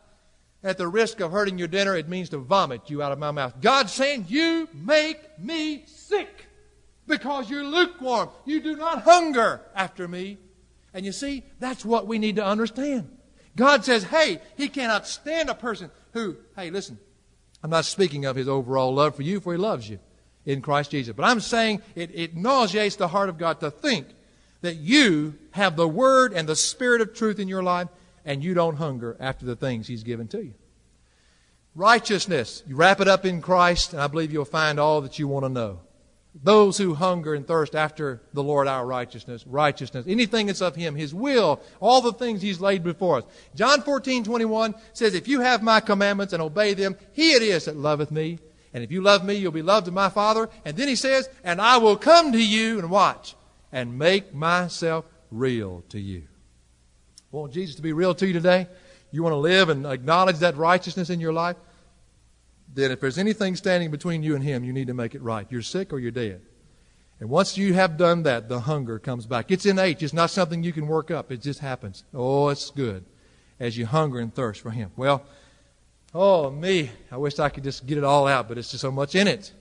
At 0.66 0.78
the 0.78 0.88
risk 0.88 1.20
of 1.20 1.30
hurting 1.30 1.58
your 1.58 1.68
dinner, 1.68 1.94
it 1.94 2.08
means 2.08 2.28
to 2.30 2.38
vomit 2.38 2.90
you 2.90 3.00
out 3.00 3.12
of 3.12 3.20
my 3.20 3.30
mouth. 3.30 3.60
God's 3.60 3.92
saying, 3.92 4.26
You 4.28 4.68
make 4.74 5.38
me 5.38 5.84
sick 5.86 6.46
because 7.06 7.48
you're 7.48 7.62
lukewarm. 7.62 8.30
You 8.44 8.60
do 8.60 8.74
not 8.74 9.02
hunger 9.02 9.60
after 9.76 10.08
me. 10.08 10.38
And 10.92 11.06
you 11.06 11.12
see, 11.12 11.44
that's 11.60 11.84
what 11.84 12.08
we 12.08 12.18
need 12.18 12.34
to 12.36 12.44
understand. 12.44 13.08
God 13.54 13.84
says, 13.84 14.02
Hey, 14.02 14.40
He 14.56 14.68
cannot 14.68 15.06
stand 15.06 15.50
a 15.50 15.54
person 15.54 15.88
who, 16.12 16.36
hey, 16.56 16.70
listen, 16.70 16.98
I'm 17.62 17.70
not 17.70 17.84
speaking 17.84 18.24
of 18.24 18.34
his 18.34 18.48
overall 18.48 18.92
love 18.92 19.14
for 19.14 19.22
you, 19.22 19.38
for 19.38 19.52
he 19.52 19.58
loves 19.58 19.88
you 19.88 20.00
in 20.44 20.62
Christ 20.62 20.90
Jesus. 20.90 21.14
But 21.14 21.26
I'm 21.26 21.40
saying 21.40 21.80
it, 21.94 22.10
it 22.12 22.36
nauseates 22.36 22.96
the 22.96 23.08
heart 23.08 23.28
of 23.28 23.38
God 23.38 23.60
to 23.60 23.70
think 23.70 24.08
that 24.62 24.76
you 24.76 25.34
have 25.52 25.76
the 25.76 25.86
Word 25.86 26.32
and 26.32 26.48
the 26.48 26.56
Spirit 26.56 27.02
of 27.02 27.14
truth 27.14 27.38
in 27.38 27.46
your 27.46 27.62
life 27.62 27.88
and 28.26 28.44
you 28.44 28.52
don't 28.52 28.76
hunger 28.76 29.16
after 29.18 29.46
the 29.46 29.56
things 29.56 29.86
He's 29.86 30.02
given 30.02 30.28
to 30.28 30.44
you. 30.44 30.54
Righteousness. 31.74 32.62
You 32.66 32.76
wrap 32.76 33.00
it 33.00 33.08
up 33.08 33.24
in 33.24 33.40
Christ, 33.40 33.92
and 33.92 34.02
I 34.02 34.08
believe 34.08 34.32
you'll 34.32 34.44
find 34.44 34.80
all 34.80 35.00
that 35.02 35.18
you 35.18 35.28
want 35.28 35.44
to 35.44 35.48
know. 35.48 35.80
Those 36.42 36.76
who 36.76 36.94
hunger 36.94 37.34
and 37.34 37.46
thirst 37.46 37.74
after 37.74 38.20
the 38.34 38.42
Lord 38.42 38.66
our 38.66 38.84
righteousness, 38.84 39.46
righteousness, 39.46 40.04
anything 40.06 40.46
that's 40.46 40.60
of 40.60 40.74
Him, 40.76 40.96
His 40.96 41.14
will, 41.14 41.62
all 41.80 42.02
the 42.02 42.12
things 42.12 42.42
He's 42.42 42.60
laid 42.60 42.82
before 42.82 43.18
us. 43.18 43.24
John 43.54 43.80
14, 43.80 44.24
21 44.24 44.74
says, 44.92 45.14
If 45.14 45.28
you 45.28 45.40
have 45.40 45.62
my 45.62 45.80
commandments 45.80 46.34
and 46.34 46.42
obey 46.42 46.74
them, 46.74 46.96
He 47.12 47.32
it 47.32 47.42
is 47.42 47.66
that 47.66 47.76
loveth 47.76 48.10
me. 48.10 48.38
And 48.74 48.84
if 48.84 48.90
you 48.90 49.00
love 49.00 49.24
me, 49.24 49.34
you'll 49.34 49.52
be 49.52 49.62
loved 49.62 49.88
of 49.88 49.94
my 49.94 50.10
Father. 50.10 50.50
And 50.64 50.76
then 50.76 50.88
He 50.88 50.96
says, 50.96 51.28
And 51.44 51.60
I 51.60 51.78
will 51.78 51.96
come 51.96 52.32
to 52.32 52.42
you 52.42 52.78
and 52.78 52.90
watch 52.90 53.34
and 53.72 53.98
make 53.98 54.34
myself 54.34 55.06
real 55.30 55.84
to 55.90 56.00
you. 56.00 56.24
Want 57.36 57.52
Jesus 57.52 57.76
to 57.76 57.82
be 57.82 57.92
real 57.92 58.14
to 58.14 58.26
you 58.26 58.32
today? 58.32 58.66
You 59.10 59.22
want 59.22 59.34
to 59.34 59.38
live 59.38 59.68
and 59.68 59.84
acknowledge 59.84 60.38
that 60.38 60.56
righteousness 60.56 61.10
in 61.10 61.20
your 61.20 61.34
life? 61.34 61.56
then 62.74 62.90
if 62.90 63.00
there's 63.00 63.16
anything 63.16 63.56
standing 63.56 63.90
between 63.90 64.22
you 64.22 64.34
and 64.34 64.44
Him, 64.44 64.64
you 64.64 64.72
need 64.72 64.88
to 64.88 64.94
make 64.94 65.14
it 65.14 65.22
right. 65.22 65.46
You're 65.48 65.62
sick 65.62 65.92
or 65.92 65.98
you're 65.98 66.10
dead. 66.10 66.42
And 67.20 67.30
once 67.30 67.56
you 67.56 67.72
have 67.72 67.96
done 67.96 68.24
that, 68.24 68.48
the 68.48 68.60
hunger 68.60 68.98
comes 68.98 69.24
back. 69.24 69.50
It's 69.50 69.64
innate. 69.64 70.02
It's 70.02 70.12
not 70.12 70.28
something 70.30 70.62
you 70.62 70.72
can 70.72 70.86
work 70.86 71.10
up. 71.10 71.32
It 71.32 71.40
just 71.40 71.60
happens. 71.60 72.04
Oh, 72.12 72.48
it's 72.48 72.70
good 72.70 73.04
as 73.58 73.78
you 73.78 73.86
hunger 73.86 74.18
and 74.18 74.34
thirst 74.34 74.60
for 74.60 74.70
Him. 74.70 74.90
Well, 74.96 75.22
oh, 76.14 76.50
me. 76.50 76.90
I 77.10 77.16
wish 77.16 77.38
I 77.38 77.48
could 77.48 77.64
just 77.64 77.86
get 77.86 77.96
it 77.96 78.04
all 78.04 78.26
out, 78.26 78.48
but 78.48 78.58
it's 78.58 78.70
just 78.70 78.82
so 78.82 78.90
much 78.90 79.14
in 79.14 79.26
it. 79.26 79.52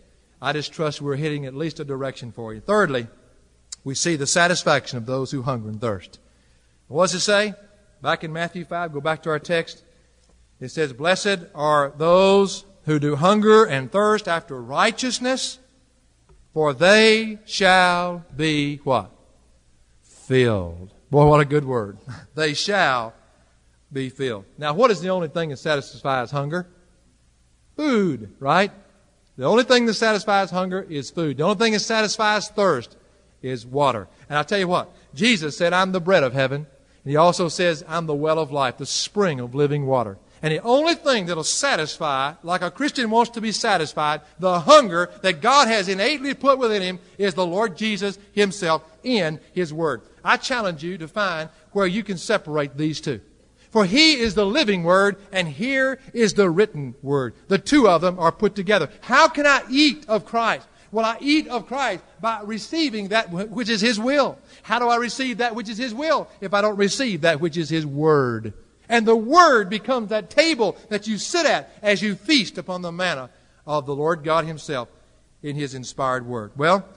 I 0.41 0.51
just 0.51 0.73
trust 0.73 1.01
we're 1.01 1.15
hitting 1.15 1.45
at 1.45 1.53
least 1.53 1.79
a 1.79 1.85
direction 1.85 2.31
for 2.31 2.53
you. 2.53 2.59
Thirdly, 2.59 3.07
we 3.83 3.95
see 3.95 4.15
the 4.15 4.27
satisfaction 4.27 4.97
of 4.97 5.05
those 5.05 5.31
who 5.31 5.43
hunger 5.43 5.69
and 5.69 5.79
thirst. 5.79 6.19
What 6.87 7.05
does 7.05 7.15
it 7.15 7.21
say? 7.21 7.53
Back 8.05 8.23
in 8.23 8.31
Matthew 8.31 8.65
5, 8.65 8.93
go 8.93 9.01
back 9.01 9.23
to 9.23 9.31
our 9.31 9.39
text. 9.39 9.83
It 10.59 10.69
says, 10.69 10.93
Blessed 10.93 11.39
are 11.55 11.91
those 11.97 12.63
who 12.83 12.99
do 12.99 13.15
hunger 13.15 13.65
and 13.65 13.91
thirst 13.91 14.27
after 14.27 14.61
righteousness, 14.61 15.57
for 16.53 16.71
they 16.71 17.39
shall 17.45 18.23
be 18.37 18.75
what? 18.83 19.09
Filled. 20.03 20.93
Boy, 21.09 21.25
what 21.25 21.39
a 21.39 21.45
good 21.45 21.65
word. 21.65 21.97
they 22.35 22.53
shall 22.53 23.15
be 23.91 24.09
filled. 24.09 24.45
Now, 24.55 24.75
what 24.75 24.91
is 24.91 25.01
the 25.01 25.09
only 25.09 25.29
thing 25.29 25.49
that 25.49 25.57
satisfies 25.57 26.29
hunger? 26.29 26.67
Food, 27.75 28.35
right? 28.39 28.71
The 29.35 29.45
only 29.45 29.63
thing 29.63 29.87
that 29.87 29.95
satisfies 29.95 30.51
hunger 30.51 30.85
is 30.87 31.09
food. 31.09 31.37
The 31.37 31.43
only 31.43 31.57
thing 31.57 31.73
that 31.73 31.79
satisfies 31.79 32.49
thirst 32.49 32.97
is 33.41 33.65
water. 33.65 34.07
And 34.29 34.37
I'll 34.37 34.45
tell 34.45 34.59
you 34.59 34.67
what, 34.67 34.93
Jesus 35.15 35.57
said, 35.57 35.73
I'm 35.73 35.91
the 35.91 35.99
bread 35.99 36.21
of 36.21 36.33
heaven. 36.33 36.67
And 37.05 37.11
he 37.11 37.17
also 37.17 37.47
says, 37.49 37.85
I'm 37.87 38.07
the 38.07 38.15
well 38.15 38.39
of 38.39 38.51
life, 38.51 38.77
the 38.77 38.85
spring 38.85 39.39
of 39.39 39.53
living 39.53 39.85
water. 39.85 40.17
And 40.41 40.51
the 40.51 40.61
only 40.63 40.95
thing 40.95 41.27
that'll 41.27 41.43
satisfy, 41.43 42.33
like 42.43 42.61
a 42.61 42.71
Christian 42.71 43.09
wants 43.11 43.31
to 43.31 43.41
be 43.41 43.51
satisfied, 43.51 44.21
the 44.39 44.59
hunger 44.61 45.11
that 45.21 45.39
God 45.39 45.67
has 45.67 45.87
innately 45.87 46.33
put 46.33 46.57
within 46.57 46.81
him 46.81 46.99
is 47.17 47.35
the 47.35 47.45
Lord 47.45 47.77
Jesus 47.77 48.19
himself 48.31 48.83
in 49.03 49.39
his 49.53 49.71
word. 49.71 50.01
I 50.23 50.37
challenge 50.37 50.83
you 50.83 50.97
to 50.97 51.07
find 51.07 51.49
where 51.71 51.87
you 51.87 52.03
can 52.03 52.17
separate 52.17 52.75
these 52.75 52.99
two. 52.99 53.21
For 53.69 53.85
he 53.85 54.19
is 54.19 54.35
the 54.35 54.45
living 54.45 54.83
word, 54.83 55.17
and 55.31 55.47
here 55.47 55.99
is 56.13 56.33
the 56.33 56.49
written 56.49 56.95
word. 57.01 57.35
The 57.49 57.59
two 57.59 57.87
of 57.87 58.01
them 58.01 58.17
are 58.17 58.31
put 58.31 58.55
together. 58.55 58.89
How 59.01 59.27
can 59.27 59.45
I 59.45 59.63
eat 59.69 60.05
of 60.07 60.25
Christ? 60.25 60.67
Well, 60.95 61.05
I 61.05 61.17
eat 61.19 61.47
of 61.49 61.67
Christ 61.67 62.03
by 62.21 62.41
receiving 62.43 63.09
that 63.09 63.29
which 63.29 63.67
is 63.67 63.81
his 63.81 63.99
will. 63.99 64.39
How 64.63 64.79
do 64.79 64.87
I 64.87 64.95
receive 64.95 65.39
that 65.39 65.53
which 65.53 65.67
is 65.67 65.77
his 65.77 65.93
will 65.93 66.29
if 66.39 66.53
I 66.53 66.61
don't 66.61 66.77
receive 66.77 67.21
that 67.21 67.41
which 67.41 67.57
is 67.57 67.69
his 67.69 67.85
word? 67.85 68.53
And 68.87 69.05
the 69.05 69.15
Word 69.15 69.69
becomes 69.69 70.09
that 70.09 70.29
table 70.29 70.77
that 70.89 71.07
you 71.07 71.17
sit 71.17 71.45
at 71.45 71.69
as 71.81 72.01
you 72.01 72.15
feast 72.15 72.57
upon 72.57 72.81
the 72.81 72.91
manna 72.91 73.29
of 73.65 73.85
the 73.85 73.95
Lord 73.95 74.23
God 74.23 74.45
Himself 74.45 74.89
in 75.41 75.55
His 75.55 75.73
inspired 75.73 76.25
Word. 76.25 76.51
Well, 76.55 76.87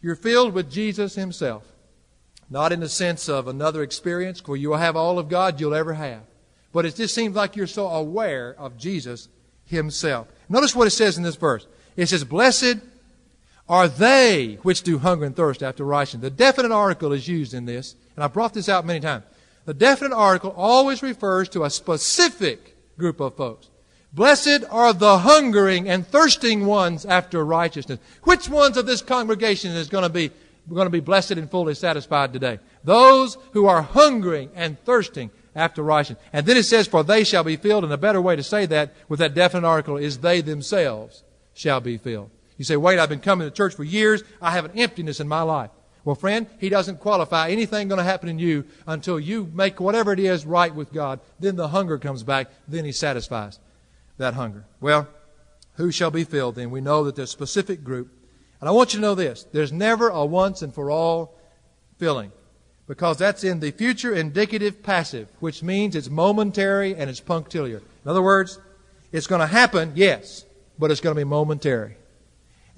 you're 0.00 0.16
filled 0.16 0.54
with 0.54 0.70
Jesus 0.70 1.14
Himself. 1.14 1.64
Not 2.50 2.72
in 2.72 2.80
the 2.80 2.88
sense 2.88 3.28
of 3.28 3.46
another 3.46 3.82
experience 3.82 4.46
where 4.46 4.56
you'll 4.56 4.78
have 4.78 4.96
all 4.96 5.18
of 5.18 5.28
God 5.28 5.60
you'll 5.60 5.74
ever 5.74 5.94
have. 5.94 6.22
But 6.72 6.86
it 6.86 6.96
just 6.96 7.14
seems 7.14 7.36
like 7.36 7.56
you're 7.56 7.66
so 7.66 7.88
aware 7.88 8.54
of 8.58 8.78
Jesus 8.78 9.28
Himself. 9.66 10.28
Notice 10.48 10.74
what 10.74 10.86
it 10.86 10.92
says 10.92 11.18
in 11.18 11.24
this 11.24 11.36
verse. 11.36 11.66
It 11.94 12.06
says, 12.06 12.24
Blessed 12.24 12.78
are 13.68 13.88
they 13.88 14.58
which 14.62 14.82
do 14.82 14.98
hunger 14.98 15.26
and 15.26 15.36
thirst 15.36 15.62
after 15.62 15.84
righteousness. 15.84 16.22
The 16.22 16.30
definite 16.30 16.72
article 16.72 17.12
is 17.12 17.28
used 17.28 17.54
in 17.54 17.66
this, 17.66 17.94
and 18.16 18.24
I've 18.24 18.32
brought 18.32 18.54
this 18.54 18.68
out 18.68 18.86
many 18.86 19.00
times. 19.00 19.24
The 19.66 19.74
definite 19.74 20.16
article 20.16 20.54
always 20.56 21.02
refers 21.02 21.48
to 21.50 21.64
a 21.64 21.70
specific 21.70 22.76
group 22.96 23.20
of 23.20 23.36
folks. 23.36 23.68
Blessed 24.12 24.64
are 24.70 24.94
the 24.94 25.18
hungering 25.18 25.88
and 25.88 26.06
thirsting 26.06 26.64
ones 26.64 27.04
after 27.04 27.44
righteousness. 27.44 27.98
Which 28.22 28.48
ones 28.48 28.78
of 28.78 28.86
this 28.86 29.02
congregation 29.02 29.72
is 29.72 29.88
going 29.88 30.04
to 30.04 30.08
be 30.08 30.30
going 30.72 30.86
to 30.86 30.90
be 30.90 31.00
blessed 31.00 31.32
and 31.32 31.50
fully 31.50 31.74
satisfied 31.74 32.32
today? 32.32 32.58
Those 32.84 33.36
who 33.52 33.66
are 33.66 33.82
hungering 33.82 34.50
and 34.54 34.82
thirsting 34.84 35.30
after 35.54 35.82
righteousness. 35.82 36.24
And 36.32 36.46
then 36.46 36.56
it 36.56 36.64
says, 36.64 36.86
For 36.86 37.04
they 37.04 37.24
shall 37.24 37.44
be 37.44 37.56
filled. 37.56 37.84
And 37.84 37.92
a 37.92 37.98
better 37.98 38.20
way 38.20 38.36
to 38.36 38.42
say 38.42 38.64
that 38.66 38.94
with 39.08 39.18
that 39.18 39.34
definite 39.34 39.66
article 39.66 39.98
is 39.98 40.18
they 40.18 40.40
themselves 40.40 41.22
shall 41.52 41.80
be 41.80 41.98
filled. 41.98 42.30
You 42.58 42.64
say, 42.64 42.76
wait, 42.76 42.98
I've 42.98 43.08
been 43.08 43.20
coming 43.20 43.48
to 43.48 43.54
church 43.54 43.74
for 43.74 43.84
years. 43.84 44.22
I 44.42 44.50
have 44.50 44.64
an 44.64 44.78
emptiness 44.78 45.20
in 45.20 45.28
my 45.28 45.42
life. 45.42 45.70
Well, 46.04 46.16
friend, 46.16 46.46
He 46.58 46.68
doesn't 46.68 47.00
qualify 47.00 47.50
anything 47.50 47.88
going 47.88 47.98
to 47.98 48.04
happen 48.04 48.28
in 48.28 48.38
you 48.38 48.64
until 48.86 49.18
you 49.20 49.50
make 49.54 49.80
whatever 49.80 50.12
it 50.12 50.20
is 50.20 50.44
right 50.44 50.74
with 50.74 50.92
God. 50.92 51.20
Then 51.38 51.56
the 51.56 51.68
hunger 51.68 51.98
comes 51.98 52.22
back. 52.22 52.48
Then 52.66 52.84
He 52.84 52.92
satisfies 52.92 53.58
that 54.18 54.34
hunger. 54.34 54.64
Well, 54.80 55.08
who 55.74 55.92
shall 55.92 56.10
be 56.10 56.24
filled 56.24 56.56
then? 56.56 56.70
We 56.70 56.80
know 56.80 57.04
that 57.04 57.14
there's 57.14 57.30
a 57.30 57.32
specific 57.32 57.84
group. 57.84 58.10
And 58.60 58.68
I 58.68 58.72
want 58.72 58.92
you 58.92 58.98
to 58.98 59.02
know 59.02 59.14
this. 59.14 59.44
There's 59.52 59.72
never 59.72 60.08
a 60.08 60.24
once 60.24 60.62
and 60.62 60.74
for 60.74 60.90
all 60.90 61.38
filling. 61.98 62.32
Because 62.88 63.18
that's 63.18 63.44
in 63.44 63.60
the 63.60 63.70
future 63.70 64.14
indicative 64.14 64.82
passive, 64.82 65.28
which 65.40 65.62
means 65.62 65.94
it's 65.94 66.08
momentary 66.08 66.96
and 66.96 67.08
it's 67.08 67.20
punctiliar. 67.20 67.78
In 68.04 68.10
other 68.10 68.22
words, 68.22 68.58
it's 69.12 69.26
going 69.26 69.42
to 69.42 69.46
happen, 69.46 69.92
yes, 69.94 70.44
but 70.78 70.90
it's 70.90 71.00
going 71.00 71.14
to 71.14 71.20
be 71.20 71.24
momentary. 71.24 71.96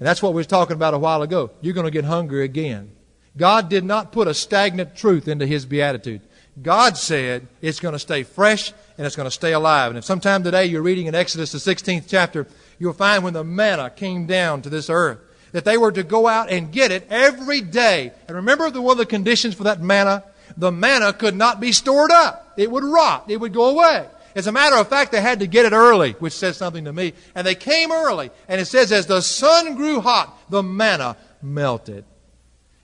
And 0.01 0.07
that's 0.07 0.23
what 0.23 0.33
we 0.33 0.41
were 0.41 0.45
talking 0.45 0.75
about 0.75 0.95
a 0.95 0.97
while 0.97 1.21
ago. 1.21 1.51
You're 1.61 1.75
going 1.75 1.85
to 1.85 1.91
get 1.91 2.05
hungry 2.05 2.43
again. 2.43 2.91
God 3.37 3.69
did 3.69 3.83
not 3.83 4.11
put 4.11 4.27
a 4.27 4.33
stagnant 4.33 4.95
truth 4.95 5.27
into 5.27 5.45
his 5.45 5.67
beatitude. 5.67 6.21
God 6.59 6.97
said 6.97 7.45
it's 7.61 7.79
going 7.79 7.91
to 7.91 7.99
stay 7.99 8.23
fresh 8.23 8.73
and 8.97 9.05
it's 9.05 9.15
going 9.15 9.27
to 9.27 9.31
stay 9.31 9.53
alive. 9.53 9.91
And 9.91 9.99
if 9.99 10.03
sometime 10.03 10.41
today 10.41 10.65
you're 10.65 10.81
reading 10.81 11.05
in 11.05 11.13
Exodus 11.13 11.51
the 11.51 11.59
16th 11.59 12.05
chapter, 12.07 12.47
you'll 12.79 12.93
find 12.93 13.23
when 13.23 13.33
the 13.33 13.43
manna 13.43 13.91
came 13.91 14.25
down 14.25 14.63
to 14.63 14.71
this 14.71 14.89
earth, 14.89 15.19
that 15.51 15.65
they 15.65 15.77
were 15.77 15.91
to 15.91 16.01
go 16.01 16.27
out 16.27 16.49
and 16.49 16.71
get 16.71 16.91
it 16.91 17.05
every 17.11 17.61
day. 17.61 18.11
And 18.27 18.37
remember 18.37 18.71
the, 18.71 18.81
one 18.81 18.93
of 18.93 18.97
the 18.97 19.05
conditions 19.05 19.53
for 19.53 19.65
that 19.65 19.81
manna? 19.81 20.23
The 20.57 20.71
manna 20.71 21.13
could 21.13 21.35
not 21.35 21.59
be 21.59 21.71
stored 21.71 22.11
up. 22.11 22.53
It 22.57 22.71
would 22.71 22.83
rot. 22.83 23.25
It 23.29 23.37
would 23.37 23.53
go 23.53 23.69
away. 23.69 24.07
As 24.35 24.47
a 24.47 24.51
matter 24.51 24.75
of 24.75 24.87
fact, 24.87 25.11
they 25.11 25.21
had 25.21 25.39
to 25.39 25.47
get 25.47 25.65
it 25.65 25.73
early, 25.73 26.13
which 26.13 26.33
says 26.33 26.57
something 26.57 26.85
to 26.85 26.93
me. 26.93 27.13
And 27.35 27.45
they 27.45 27.55
came 27.55 27.91
early. 27.91 28.31
And 28.47 28.61
it 28.61 28.65
says, 28.65 28.91
as 28.91 29.07
the 29.07 29.21
sun 29.21 29.75
grew 29.75 30.01
hot, 30.01 30.37
the 30.49 30.63
manna 30.63 31.17
melted. 31.41 32.05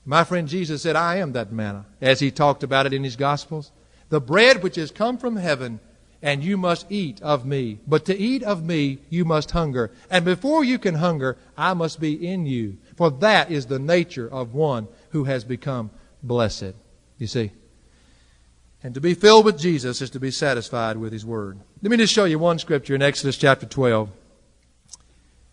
My 0.06 0.24
friend 0.24 0.48
Jesus 0.48 0.82
said, 0.82 0.96
I 0.96 1.18
am 1.18 1.34
that 1.34 1.52
manna, 1.52 1.86
as 2.02 2.20
he 2.20 2.32
talked 2.32 2.64
about 2.64 2.86
it 2.86 2.94
in 2.94 3.04
his 3.04 3.16
Gospels. 3.16 3.72
The 4.10 4.22
bread 4.22 4.64
which 4.64 4.76
has 4.78 4.90
come 4.90 5.18
from 5.18 5.36
heaven, 5.36 5.82
and 6.22 6.44
you 6.44 6.58
must 6.58 6.90
eat 6.90 7.22
of 7.22 7.46
me. 7.46 7.80
But 7.86 8.06
to 8.06 8.18
eat 8.18 8.42
of 8.44 8.64
me, 8.64 9.00
you 9.10 9.26
must 9.26 9.52
hunger. 9.52 9.92
And 10.10 10.24
before 10.24 10.64
you 10.64 10.80
can 10.80 10.96
hunger, 10.96 11.38
I 11.58 11.74
must 11.74 12.00
be 12.00 12.26
in 12.26 12.46
you. 12.46 12.78
For 12.96 13.12
that 13.12 13.52
is 13.52 13.66
the 13.66 13.80
nature 13.80 14.28
of 14.30 14.54
one 14.54 14.88
who 15.10 15.26
has 15.26 15.44
become 15.44 15.92
blessed. 16.24 16.74
You 17.18 17.28
see? 17.28 17.52
And 18.84 18.94
to 18.94 19.02
be 19.02 19.14
filled 19.14 19.46
with 19.46 19.60
Jesus 19.60 20.02
is 20.02 20.10
to 20.12 20.20
be 20.20 20.32
satisfied 20.32 20.98
with 20.98 21.12
his 21.12 21.26
word. 21.26 21.60
Let 21.82 21.92
me 21.92 21.98
just 21.98 22.14
show 22.14 22.26
you 22.26 22.40
one 22.40 22.60
scripture 22.60 22.96
in 22.96 23.02
Exodus 23.02 23.38
chapter 23.38 23.66
12. 23.66 24.10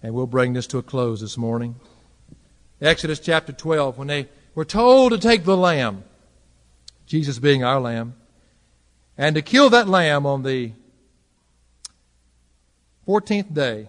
And 0.03 0.15
we'll 0.15 0.27
bring 0.27 0.53
this 0.53 0.67
to 0.69 0.79
a 0.79 0.83
close 0.83 1.21
this 1.23 1.39
morning. 1.39 1.77
Exodus 2.81 3.19
chapter 3.19 3.53
12, 3.53 3.97
when 3.97 4.09
they 4.09 4.29
we're 4.55 4.65
told 4.65 5.13
to 5.13 5.19
take 5.19 5.45
the 5.45 5.57
lamb, 5.57 6.05
Jesus 7.07 7.39
being 7.39 7.65
our 7.65 7.81
lamb, 7.81 8.15
and 9.19 9.35
to 9.35 9.43
kill 9.43 9.71
that 9.71 9.89
lamb 9.89 10.27
on 10.27 10.43
the 10.43 10.73
14th 13.07 13.53
day. 13.53 13.89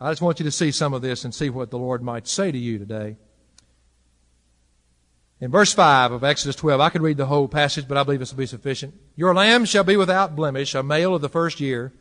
I 0.00 0.10
just 0.10 0.22
want 0.22 0.38
you 0.38 0.44
to 0.44 0.50
see 0.50 0.70
some 0.70 0.94
of 0.94 1.02
this 1.02 1.24
and 1.24 1.34
see 1.34 1.50
what 1.50 1.70
the 1.70 1.78
Lord 1.78 2.02
might 2.02 2.28
say 2.28 2.52
to 2.52 2.58
you 2.58 2.78
today. 2.78 3.16
In 5.40 5.50
verse 5.50 5.72
5 5.72 6.12
of 6.12 6.22
Exodus 6.22 6.56
12, 6.56 6.80
I 6.82 6.90
could 6.90 7.00
read 7.00 7.16
the 7.16 7.26
whole 7.26 7.48
passage, 7.48 7.88
but 7.88 7.96
I 7.96 8.02
believe 8.02 8.20
this 8.20 8.30
will 8.30 8.38
be 8.38 8.46
sufficient. 8.46 8.92
Your 9.16 9.34
lamb 9.34 9.64
shall 9.64 9.84
be 9.84 9.96
without 9.96 10.36
blemish, 10.36 10.74
a 10.74 10.82
male 10.82 11.14
of 11.14 11.22
the 11.22 11.30
first 11.30 11.60
year. 11.60 11.92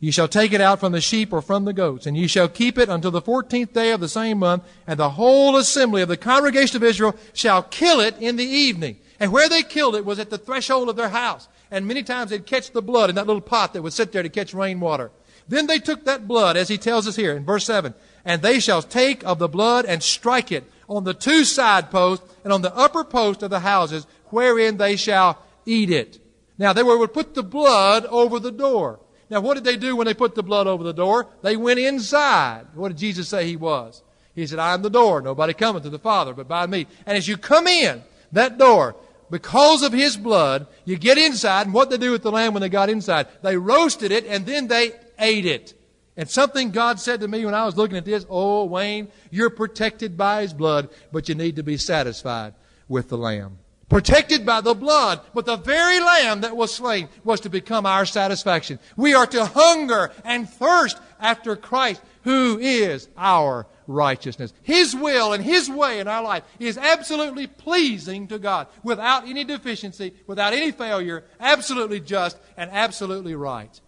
You 0.00 0.12
shall 0.12 0.28
take 0.28 0.54
it 0.54 0.62
out 0.62 0.80
from 0.80 0.92
the 0.92 1.00
sheep 1.02 1.30
or 1.30 1.42
from 1.42 1.66
the 1.66 1.74
goats, 1.74 2.06
and 2.06 2.16
you 2.16 2.26
shall 2.26 2.48
keep 2.48 2.78
it 2.78 2.88
until 2.88 3.10
the 3.10 3.20
fourteenth 3.20 3.74
day 3.74 3.92
of 3.92 4.00
the 4.00 4.08
same 4.08 4.38
month, 4.38 4.64
and 4.86 4.98
the 4.98 5.10
whole 5.10 5.58
assembly 5.58 6.00
of 6.00 6.08
the 6.08 6.16
congregation 6.16 6.76
of 6.76 6.82
Israel 6.82 7.14
shall 7.34 7.62
kill 7.62 8.00
it 8.00 8.16
in 8.18 8.36
the 8.36 8.44
evening. 8.44 8.96
And 9.20 9.30
where 9.30 9.48
they 9.48 9.62
killed 9.62 9.94
it 9.94 10.06
was 10.06 10.18
at 10.18 10.30
the 10.30 10.38
threshold 10.38 10.88
of 10.88 10.96
their 10.96 11.10
house. 11.10 11.48
And 11.70 11.86
many 11.86 12.02
times 12.02 12.30
they'd 12.30 12.46
catch 12.46 12.70
the 12.70 12.82
blood 12.82 13.10
in 13.10 13.16
that 13.16 13.26
little 13.26 13.42
pot 13.42 13.72
that 13.72 13.82
would 13.82 13.92
sit 13.92 14.12
there 14.12 14.22
to 14.22 14.28
catch 14.28 14.54
rainwater. 14.54 15.10
Then 15.48 15.66
they 15.66 15.78
took 15.78 16.04
that 16.04 16.26
blood, 16.26 16.56
as 16.56 16.68
he 16.68 16.78
tells 16.78 17.06
us 17.06 17.16
here 17.16 17.36
in 17.36 17.44
verse 17.44 17.64
7, 17.66 17.94
and 18.26 18.42
they 18.42 18.60
shall 18.60 18.82
take 18.82 19.24
of 19.24 19.38
the 19.38 19.48
blood 19.48 19.86
and 19.86 20.02
strike 20.02 20.52
it 20.52 20.70
on 20.88 21.04
the 21.04 21.14
two 21.14 21.44
side 21.44 21.90
posts 21.90 22.26
and 22.44 22.52
on 22.52 22.60
the 22.60 22.76
upper 22.76 23.04
post 23.04 23.42
of 23.42 23.50
the 23.50 23.60
houses, 23.60 24.06
wherein 24.26 24.76
they 24.76 24.96
shall 24.96 25.42
eat 25.64 25.88
it. 25.88 26.18
Now 26.58 26.74
they 26.74 26.82
were 26.82 26.98
would 26.98 27.14
put 27.14 27.34
the 27.34 27.42
blood 27.42 28.04
over 28.06 28.38
the 28.38 28.52
door. 28.52 29.00
Now, 29.28 29.40
what 29.40 29.54
did 29.54 29.64
they 29.64 29.76
do 29.76 29.96
when 29.96 30.06
they 30.06 30.14
put 30.14 30.34
the 30.34 30.42
blood 30.42 30.66
over 30.66 30.84
the 30.84 30.92
door? 30.92 31.26
They 31.42 31.56
went 31.56 31.80
inside. 31.80 32.66
What 32.74 32.88
did 32.88 32.98
Jesus 32.98 33.28
say 33.28 33.46
he 33.46 33.56
was? 33.56 34.02
He 34.34 34.46
said, 34.46 34.58
I 34.58 34.74
am 34.74 34.82
the 34.82 34.90
door. 34.90 35.20
Nobody 35.20 35.52
cometh 35.52 35.82
to 35.82 35.90
the 35.90 35.98
Father 35.98 36.32
but 36.32 36.46
by 36.46 36.66
me. 36.66 36.86
And 37.06 37.16
as 37.16 37.26
you 37.26 37.36
come 37.36 37.66
in 37.66 38.04
that 38.32 38.58
door, 38.58 38.94
because 39.30 39.82
of 39.82 39.92
his 39.92 40.16
blood, 40.16 40.68
you 40.84 40.96
get 40.96 41.18
inside, 41.18 41.66
and 41.66 41.74
what 41.74 41.90
they 41.90 41.96
do 41.96 42.12
with 42.12 42.22
the 42.22 42.30
lamb 42.30 42.54
when 42.54 42.60
they 42.60 42.68
got 42.68 42.88
inside? 42.88 43.26
They 43.42 43.56
roasted 43.56 44.12
it, 44.12 44.24
and 44.26 44.46
then 44.46 44.68
they 44.68 44.92
ate 45.18 45.46
it. 45.46 45.74
And 46.16 46.28
something 46.28 46.70
God 46.70 46.98
said 46.98 47.20
to 47.20 47.28
me 47.28 47.44
when 47.44 47.54
I 47.54 47.66
was 47.66 47.76
looking 47.76 47.96
at 47.96 48.04
this, 48.04 48.24
oh, 48.30 48.64
Wayne, 48.64 49.08
you're 49.30 49.50
protected 49.50 50.16
by 50.16 50.42
his 50.42 50.54
blood, 50.54 50.88
but 51.12 51.28
you 51.28 51.34
need 51.34 51.56
to 51.56 51.62
be 51.62 51.76
satisfied 51.76 52.54
with 52.88 53.08
the 53.08 53.18
lamb 53.18 53.58
protected 53.88 54.44
by 54.44 54.60
the 54.60 54.74
blood, 54.74 55.20
but 55.34 55.46
the 55.46 55.56
very 55.56 56.00
lamb 56.00 56.40
that 56.40 56.56
was 56.56 56.74
slain 56.74 57.08
was 57.24 57.40
to 57.40 57.50
become 57.50 57.86
our 57.86 58.04
satisfaction. 58.04 58.78
We 58.96 59.14
are 59.14 59.26
to 59.28 59.46
hunger 59.46 60.12
and 60.24 60.48
thirst 60.48 60.98
after 61.20 61.56
Christ, 61.56 62.02
who 62.22 62.58
is 62.58 63.08
our 63.16 63.66
righteousness. 63.86 64.52
His 64.62 64.94
will 64.96 65.32
and 65.32 65.44
His 65.44 65.70
way 65.70 66.00
in 66.00 66.08
our 66.08 66.22
life 66.22 66.42
is 66.58 66.76
absolutely 66.76 67.46
pleasing 67.46 68.26
to 68.28 68.38
God, 68.38 68.66
without 68.82 69.28
any 69.28 69.44
deficiency, 69.44 70.14
without 70.26 70.52
any 70.52 70.72
failure, 70.72 71.24
absolutely 71.38 72.00
just 72.00 72.38
and 72.56 72.70
absolutely 72.72 73.36
right. 73.36 73.80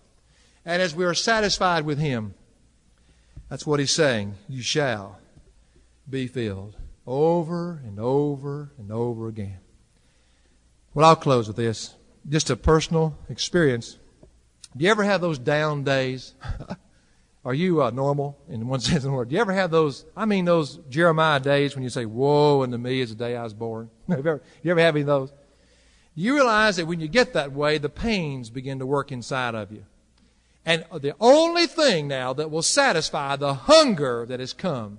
And 0.68 0.82
as 0.82 0.94
we 0.94 1.06
are 1.06 1.14
satisfied 1.14 1.86
with 1.86 1.98
Him, 1.98 2.34
that's 3.48 3.66
what 3.66 3.80
He's 3.80 3.90
saying, 3.90 4.34
you 4.50 4.60
shall 4.60 5.18
be 6.08 6.26
filled 6.26 6.76
over 7.06 7.80
and 7.86 7.98
over 7.98 8.70
and 8.76 8.92
over 8.92 9.28
again. 9.28 9.60
Well, 10.92 11.08
I'll 11.08 11.16
close 11.16 11.48
with 11.48 11.56
this. 11.56 11.94
Just 12.28 12.50
a 12.50 12.56
personal 12.56 13.16
experience. 13.30 13.96
Do 14.76 14.84
you 14.84 14.90
ever 14.90 15.04
have 15.04 15.22
those 15.22 15.38
down 15.38 15.84
days? 15.84 16.34
are 17.46 17.54
you 17.54 17.82
uh, 17.82 17.88
normal 17.88 18.38
in 18.50 18.68
one 18.68 18.80
sense 18.80 18.98
of 18.98 19.02
the 19.04 19.12
word? 19.12 19.30
Do 19.30 19.36
you 19.36 19.40
ever 19.40 19.54
have 19.54 19.70
those, 19.70 20.04
I 20.14 20.26
mean, 20.26 20.44
those 20.44 20.80
Jeremiah 20.90 21.40
days 21.40 21.74
when 21.74 21.82
you 21.82 21.88
say, 21.88 22.04
Woe 22.04 22.62
unto 22.62 22.76
me 22.76 23.00
is 23.00 23.08
the 23.08 23.16
day 23.16 23.38
I 23.38 23.42
was 23.42 23.54
born? 23.54 23.88
you, 24.08 24.16
ever, 24.16 24.42
you 24.62 24.70
ever 24.70 24.80
have 24.80 24.96
any 24.96 25.00
of 25.00 25.06
those? 25.06 25.32
You 26.14 26.34
realize 26.34 26.76
that 26.76 26.86
when 26.86 27.00
you 27.00 27.08
get 27.08 27.32
that 27.32 27.52
way, 27.52 27.78
the 27.78 27.88
pains 27.88 28.50
begin 28.50 28.80
to 28.80 28.86
work 28.86 29.10
inside 29.10 29.54
of 29.54 29.72
you. 29.72 29.86
And 30.64 30.84
the 30.92 31.14
only 31.20 31.66
thing 31.66 32.08
now 32.08 32.32
that 32.34 32.50
will 32.50 32.62
satisfy 32.62 33.36
the 33.36 33.54
hunger 33.54 34.26
that 34.26 34.40
has 34.40 34.52
come 34.52 34.98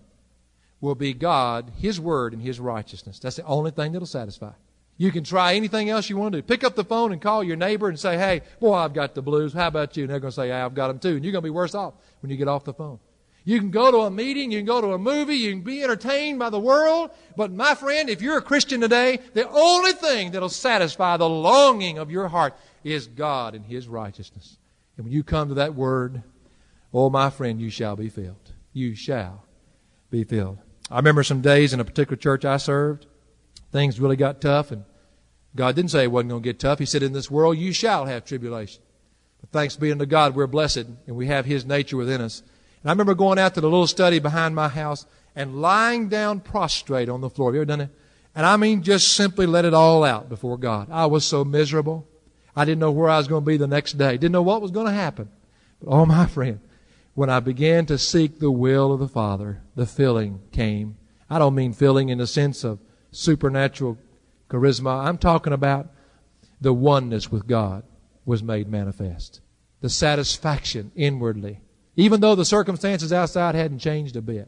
will 0.82 0.96
be 0.96 1.14
God, 1.14 1.72
His 1.78 2.00
Word, 2.00 2.34
and 2.34 2.42
His 2.42 2.60
righteousness. 2.60 3.20
That's 3.20 3.36
the 3.36 3.46
only 3.46 3.72
thing 3.72 3.92
that'll 3.92 4.08
satisfy. 4.08 4.52
You 4.98 5.12
can 5.12 5.24
try 5.24 5.54
anything 5.54 5.90
else 5.90 6.10
you 6.10 6.18
want 6.18 6.34
to 6.34 6.42
do. 6.42 6.48
Pick 6.48 6.64
up 6.64 6.76
the 6.76 6.84
phone 6.84 7.14
and 7.14 7.22
call 7.22 7.44
your 7.44 7.56
neighbor 7.56 7.88
and 7.88 7.98
say, 7.98 8.18
hey, 8.18 8.42
boy, 8.60 8.74
I've 8.74 8.94
got 8.94 9.16
the 9.16 9.22
blues. 9.22 9.54
How 9.54 9.68
about 9.68 9.96
you? 9.96 10.04
And 10.04 10.12
they're 10.12 10.20
going 10.20 10.32
to 10.32 10.36
say, 10.36 10.50
yeah, 10.50 10.66
I've 10.66 10.76
got 10.76 10.90
them 10.90 11.00
too. 11.00 11.16
And 11.16 11.24
you're 11.24 11.32
going 11.32 11.42
to 11.42 11.48
be 11.48 11.50
worse 11.50 11.74
off 11.74 11.94
when 12.22 12.30
you 12.30 12.38
get 12.38 12.50
off 12.50 12.66
the 12.66 12.74
phone. 12.74 13.00
You 13.46 13.60
can 13.60 13.72
go 13.72 13.92
to 13.92 14.00
a 14.00 14.12
meeting, 14.12 14.52
you 14.52 14.60
can 14.60 14.66
go 14.66 14.82
to 14.82 14.94
a 14.94 14.98
movie, 14.98 15.36
you 15.36 15.52
can 15.52 15.62
be 15.62 15.82
entertained 15.82 16.38
by 16.38 16.50
the 16.50 16.60
world. 16.60 17.12
But 17.38 17.52
my 17.52 17.74
friend, 17.76 18.10
if 18.10 18.22
you're 18.22 18.38
a 18.38 18.42
Christian 18.42 18.82
today, 18.82 19.20
the 19.34 19.50
only 19.50 19.94
thing 19.94 20.32
that'll 20.32 20.50
satisfy 20.50 21.18
the 21.18 21.30
longing 21.30 21.98
of 21.98 22.12
your 22.12 22.28
heart 22.28 22.54
is 22.84 23.08
God 23.08 23.56
and 23.56 23.66
His 23.66 23.88
righteousness. 23.88 24.58
And 25.00 25.06
when 25.06 25.14
you 25.14 25.24
come 25.24 25.48
to 25.48 25.54
that 25.54 25.76
word, 25.76 26.24
oh, 26.94 27.10
my 27.10 27.30
friend, 27.30 27.62
you 27.62 27.70
shall 27.70 27.96
be 27.96 28.10
filled. 28.10 28.52
You 28.74 28.96
shall 28.96 29.46
be 30.12 30.26
filled. 30.26 30.58
I 30.92 30.98
remember 30.98 31.24
some 31.24 31.40
days 31.40 31.72
in 31.72 31.80
a 31.80 31.86
particular 31.86 32.18
church 32.18 32.44
I 32.44 32.58
served, 32.58 33.06
things 33.72 34.02
really 34.02 34.18
got 34.18 34.42
tough, 34.42 34.72
and 34.72 34.84
God 35.56 35.78
didn't 35.78 35.92
say 35.92 36.04
it 36.04 36.12
wasn't 36.12 36.32
going 36.32 36.44
to 36.44 36.50
get 36.50 36.60
tough. 36.60 36.80
He 36.80 36.86
said, 36.86 37.02
In 37.02 37.14
this 37.14 37.32
world 37.32 37.58
you 37.58 37.72
shall 37.72 38.08
have 38.08 38.26
tribulation. 38.26 38.84
But 39.40 39.52
thanks 39.52 39.78
be 39.78 39.90
unto 39.90 40.06
God, 40.06 40.36
we're 40.36 40.48
blessed, 40.48 40.88
and 41.08 41.16
we 41.16 41.28
have 41.28 41.46
His 41.46 41.66
nature 41.66 41.96
within 41.96 42.20
us. 42.20 42.44
And 42.82 42.90
I 42.90 42.92
remember 42.92 43.16
going 43.16 43.40
out 43.40 43.54
to 43.54 43.62
the 43.62 43.70
little 43.70 43.88
study 43.88 44.20
behind 44.20 44.54
my 44.54 44.68
house 44.68 45.06
and 45.34 45.62
lying 45.62 46.10
down 46.10 46.42
prostrate 46.42 47.08
on 47.08 47.22
the 47.22 47.30
floor. 47.30 47.52
Have 47.52 47.56
you 47.56 47.62
ever 47.62 47.66
done 47.68 47.82
it? 47.82 47.90
And 48.36 48.46
I 48.46 48.58
mean, 48.58 48.84
just 48.84 49.16
simply 49.16 49.46
let 49.46 49.64
it 49.64 49.74
all 49.74 50.04
out 50.04 50.28
before 50.28 50.58
God. 50.58 50.90
I 50.92 51.06
was 51.06 51.24
so 51.24 51.46
miserable. 51.46 52.06
I 52.56 52.66
didn't 52.66 52.80
know 52.80 52.92
where 52.92 53.10
I 53.10 53.18
was 53.18 53.28
going 53.28 53.44
to 53.44 53.50
be 53.50 53.58
the 53.58 53.68
next 53.68 53.98
day. 53.98 54.14
Didn't 54.14 54.32
know 54.32 54.42
what 54.42 54.62
was 54.62 54.72
going 54.72 54.88
to 54.88 54.92
happen. 54.92 55.30
But 55.82 55.92
oh, 55.92 56.06
my 56.06 56.26
friend, 56.26 56.60
when 57.14 57.30
I 57.30 57.40
began 57.40 57.86
to 57.88 57.98
seek 57.98 58.40
the 58.40 58.52
will 58.52 58.94
of 58.94 59.00
the 59.00 59.08
Father, 59.08 59.62
the 59.76 59.86
filling 59.86 60.42
came. 60.52 60.98
I 61.30 61.40
don't 61.40 61.56
mean 61.56 61.74
filling 61.74 62.10
in 62.10 62.18
the 62.18 62.28
sense 62.28 62.64
of 62.64 62.80
supernatural 63.12 63.98
charisma. 64.50 65.06
I'm 65.06 65.18
talking 65.18 65.54
about 65.54 65.90
the 66.62 66.74
oneness 66.74 67.32
with 67.32 67.48
God 67.48 67.84
was 68.26 68.44
made 68.44 68.68
manifest. 68.68 69.42
The 69.82 69.90
satisfaction 69.90 70.92
inwardly. 70.96 71.62
Even 71.96 72.22
though 72.22 72.36
the 72.36 72.46
circumstances 72.46 73.12
outside 73.12 73.56
hadn't 73.56 73.80
changed 73.80 74.16
a 74.16 74.22
bit, 74.22 74.48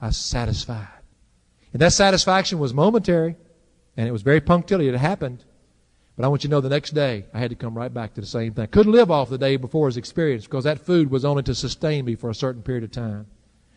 I 0.00 0.06
was 0.06 0.16
satisfied. 0.16 0.88
And 1.72 1.82
that 1.82 1.92
satisfaction 1.92 2.58
was 2.58 2.72
momentary, 2.72 3.36
and 3.96 4.08
it 4.08 4.12
was 4.12 4.22
very 4.22 4.40
punctilious. 4.40 4.94
It 4.94 4.98
happened. 4.98 5.44
But 6.18 6.24
I 6.24 6.28
want 6.30 6.42
you 6.42 6.48
to 6.48 6.50
know 6.50 6.60
the 6.60 6.68
next 6.68 6.94
day, 6.94 7.26
I 7.32 7.38
had 7.38 7.50
to 7.50 7.56
come 7.56 7.78
right 7.78 7.94
back 7.94 8.14
to 8.14 8.20
the 8.20 8.26
same 8.26 8.52
thing. 8.52 8.66
Couldn't 8.66 8.90
live 8.90 9.08
off 9.08 9.30
the 9.30 9.38
day 9.38 9.54
before's 9.54 9.96
experience 9.96 10.46
because 10.46 10.64
that 10.64 10.84
food 10.84 11.12
was 11.12 11.24
only 11.24 11.44
to 11.44 11.54
sustain 11.54 12.04
me 12.04 12.16
for 12.16 12.28
a 12.28 12.34
certain 12.34 12.60
period 12.60 12.82
of 12.82 12.90
time. 12.90 13.28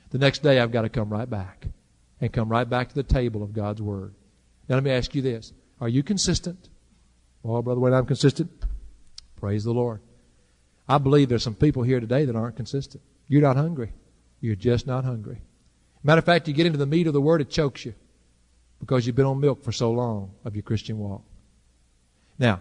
The 0.10 0.18
next 0.18 0.42
day, 0.42 0.60
I've 0.60 0.72
got 0.72 0.82
to 0.82 0.90
come 0.90 1.10
right 1.10 1.30
back 1.30 1.68
and 2.20 2.34
come 2.34 2.50
right 2.50 2.68
back 2.68 2.90
to 2.90 2.96
the 2.96 3.04
table 3.04 3.44
of 3.44 3.54
God's 3.54 3.80
Word. 3.80 4.16
Now, 4.68 4.74
let 4.74 4.84
me 4.84 4.90
ask 4.90 5.14
you 5.14 5.22
this 5.22 5.54
Are 5.80 5.88
you 5.88 6.02
consistent? 6.02 6.70
Well, 7.44 7.62
Brother 7.62 7.80
Wayne, 7.80 7.94
I'm 7.94 8.08
consistent. 8.08 8.50
Praise 9.36 9.64
the 9.64 9.72
Lord. 9.72 10.02
I 10.90 10.98
believe 10.98 11.30
there's 11.30 11.44
some 11.44 11.54
people 11.54 11.84
here 11.84 12.00
today 12.00 12.26
that 12.26 12.36
aren't 12.36 12.56
consistent. 12.56 13.04
You're 13.28 13.44
not 13.44 13.56
hungry. 13.56 13.94
You're 14.40 14.56
just 14.56 14.88
not 14.88 15.06
hungry. 15.06 15.44
Matter 16.02 16.20
of 16.20 16.26
fact, 16.26 16.48
you 16.48 16.56
get 16.56 16.66
into 16.66 16.80
the 16.80 16.88
meat 16.88 17.06
of 17.06 17.14
the 17.14 17.22
Word, 17.22 17.42
it 17.42 17.52
chokes 17.52 17.86
you 17.86 17.94
because 18.80 19.06
you've 19.06 19.16
been 19.16 19.28
on 19.28 19.40
milk 19.40 19.64
for 19.64 19.72
so 19.72 19.92
long 19.92 20.32
of 20.44 20.56
your 20.56 20.64
Christian 20.64 20.98
walk. 20.98 21.22
Now, 22.42 22.60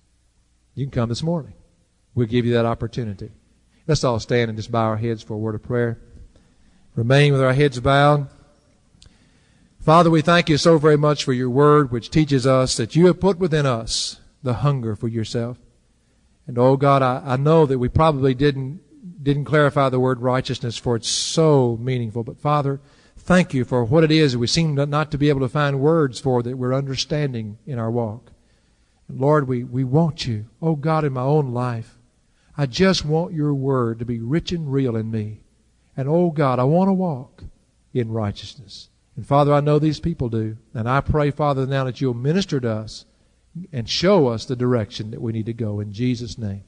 You 0.74 0.84
can 0.84 0.90
come 0.90 1.08
this 1.08 1.22
morning. 1.22 1.54
We'll 2.14 2.26
give 2.26 2.44
you 2.44 2.52
that 2.54 2.66
opportunity. 2.66 3.30
Let's 3.86 4.04
all 4.04 4.20
stand 4.20 4.50
and 4.50 4.58
just 4.58 4.72
bow 4.72 4.84
our 4.84 4.96
heads 4.96 5.22
for 5.22 5.34
a 5.34 5.38
word 5.38 5.54
of 5.54 5.62
prayer. 5.62 5.98
Remain 6.96 7.32
with 7.32 7.40
our 7.40 7.54
heads 7.54 7.80
bowed. 7.80 8.28
Father, 9.82 10.10
we 10.10 10.22
thank 10.22 10.48
you 10.48 10.58
so 10.58 10.78
very 10.78 10.96
much 10.96 11.24
for 11.24 11.32
your 11.32 11.50
word, 11.50 11.90
which 11.90 12.08
teaches 12.08 12.46
us 12.46 12.76
that 12.76 12.94
you 12.94 13.06
have 13.06 13.18
put 13.18 13.40
within 13.40 13.66
us 13.66 14.20
the 14.40 14.54
hunger 14.54 14.94
for 14.94 15.08
yourself. 15.08 15.58
And 16.46 16.56
oh 16.56 16.76
God, 16.76 17.02
I, 17.02 17.20
I 17.24 17.36
know 17.36 17.66
that 17.66 17.80
we 17.80 17.88
probably 17.88 18.32
didn't 18.32 18.80
didn't 19.24 19.44
clarify 19.44 19.88
the 19.88 19.98
word 19.98 20.20
righteousness 20.20 20.76
for 20.76 20.94
it's 20.94 21.08
so 21.08 21.76
meaningful. 21.80 22.22
But 22.22 22.38
Father, 22.38 22.80
thank 23.16 23.54
you 23.54 23.64
for 23.64 23.84
what 23.84 24.04
it 24.04 24.12
is 24.12 24.32
that 24.32 24.38
we 24.38 24.46
seem 24.46 24.76
not 24.76 25.10
to 25.10 25.18
be 25.18 25.28
able 25.28 25.40
to 25.40 25.48
find 25.48 25.80
words 25.80 26.20
for 26.20 26.44
that 26.44 26.56
we're 26.56 26.74
understanding 26.74 27.58
in 27.66 27.80
our 27.80 27.90
walk. 27.90 28.30
And 29.08 29.20
Lord, 29.20 29.48
we, 29.48 29.64
we 29.64 29.82
want 29.82 30.28
you. 30.28 30.46
Oh 30.60 30.76
God, 30.76 31.04
in 31.04 31.12
my 31.12 31.22
own 31.22 31.52
life, 31.52 31.98
I 32.56 32.66
just 32.66 33.04
want 33.04 33.34
your 33.34 33.52
word 33.52 33.98
to 33.98 34.04
be 34.04 34.20
rich 34.20 34.52
and 34.52 34.72
real 34.72 34.94
in 34.94 35.10
me. 35.10 35.40
And 35.96 36.08
oh 36.08 36.30
God, 36.30 36.60
I 36.60 36.64
want 36.64 36.86
to 36.86 36.92
walk 36.92 37.42
in 37.92 38.12
righteousness. 38.12 38.88
And 39.16 39.26
Father, 39.26 39.52
I 39.52 39.60
know 39.60 39.78
these 39.78 40.00
people 40.00 40.28
do. 40.28 40.56
And 40.74 40.88
I 40.88 41.00
pray, 41.00 41.30
Father, 41.30 41.66
now 41.66 41.84
that 41.84 42.00
you'll 42.00 42.14
minister 42.14 42.60
to 42.60 42.70
us 42.70 43.04
and 43.72 43.88
show 43.88 44.28
us 44.28 44.44
the 44.44 44.56
direction 44.56 45.10
that 45.10 45.20
we 45.20 45.32
need 45.32 45.46
to 45.46 45.52
go 45.52 45.80
in 45.80 45.92
Jesus' 45.92 46.38
name. 46.38 46.64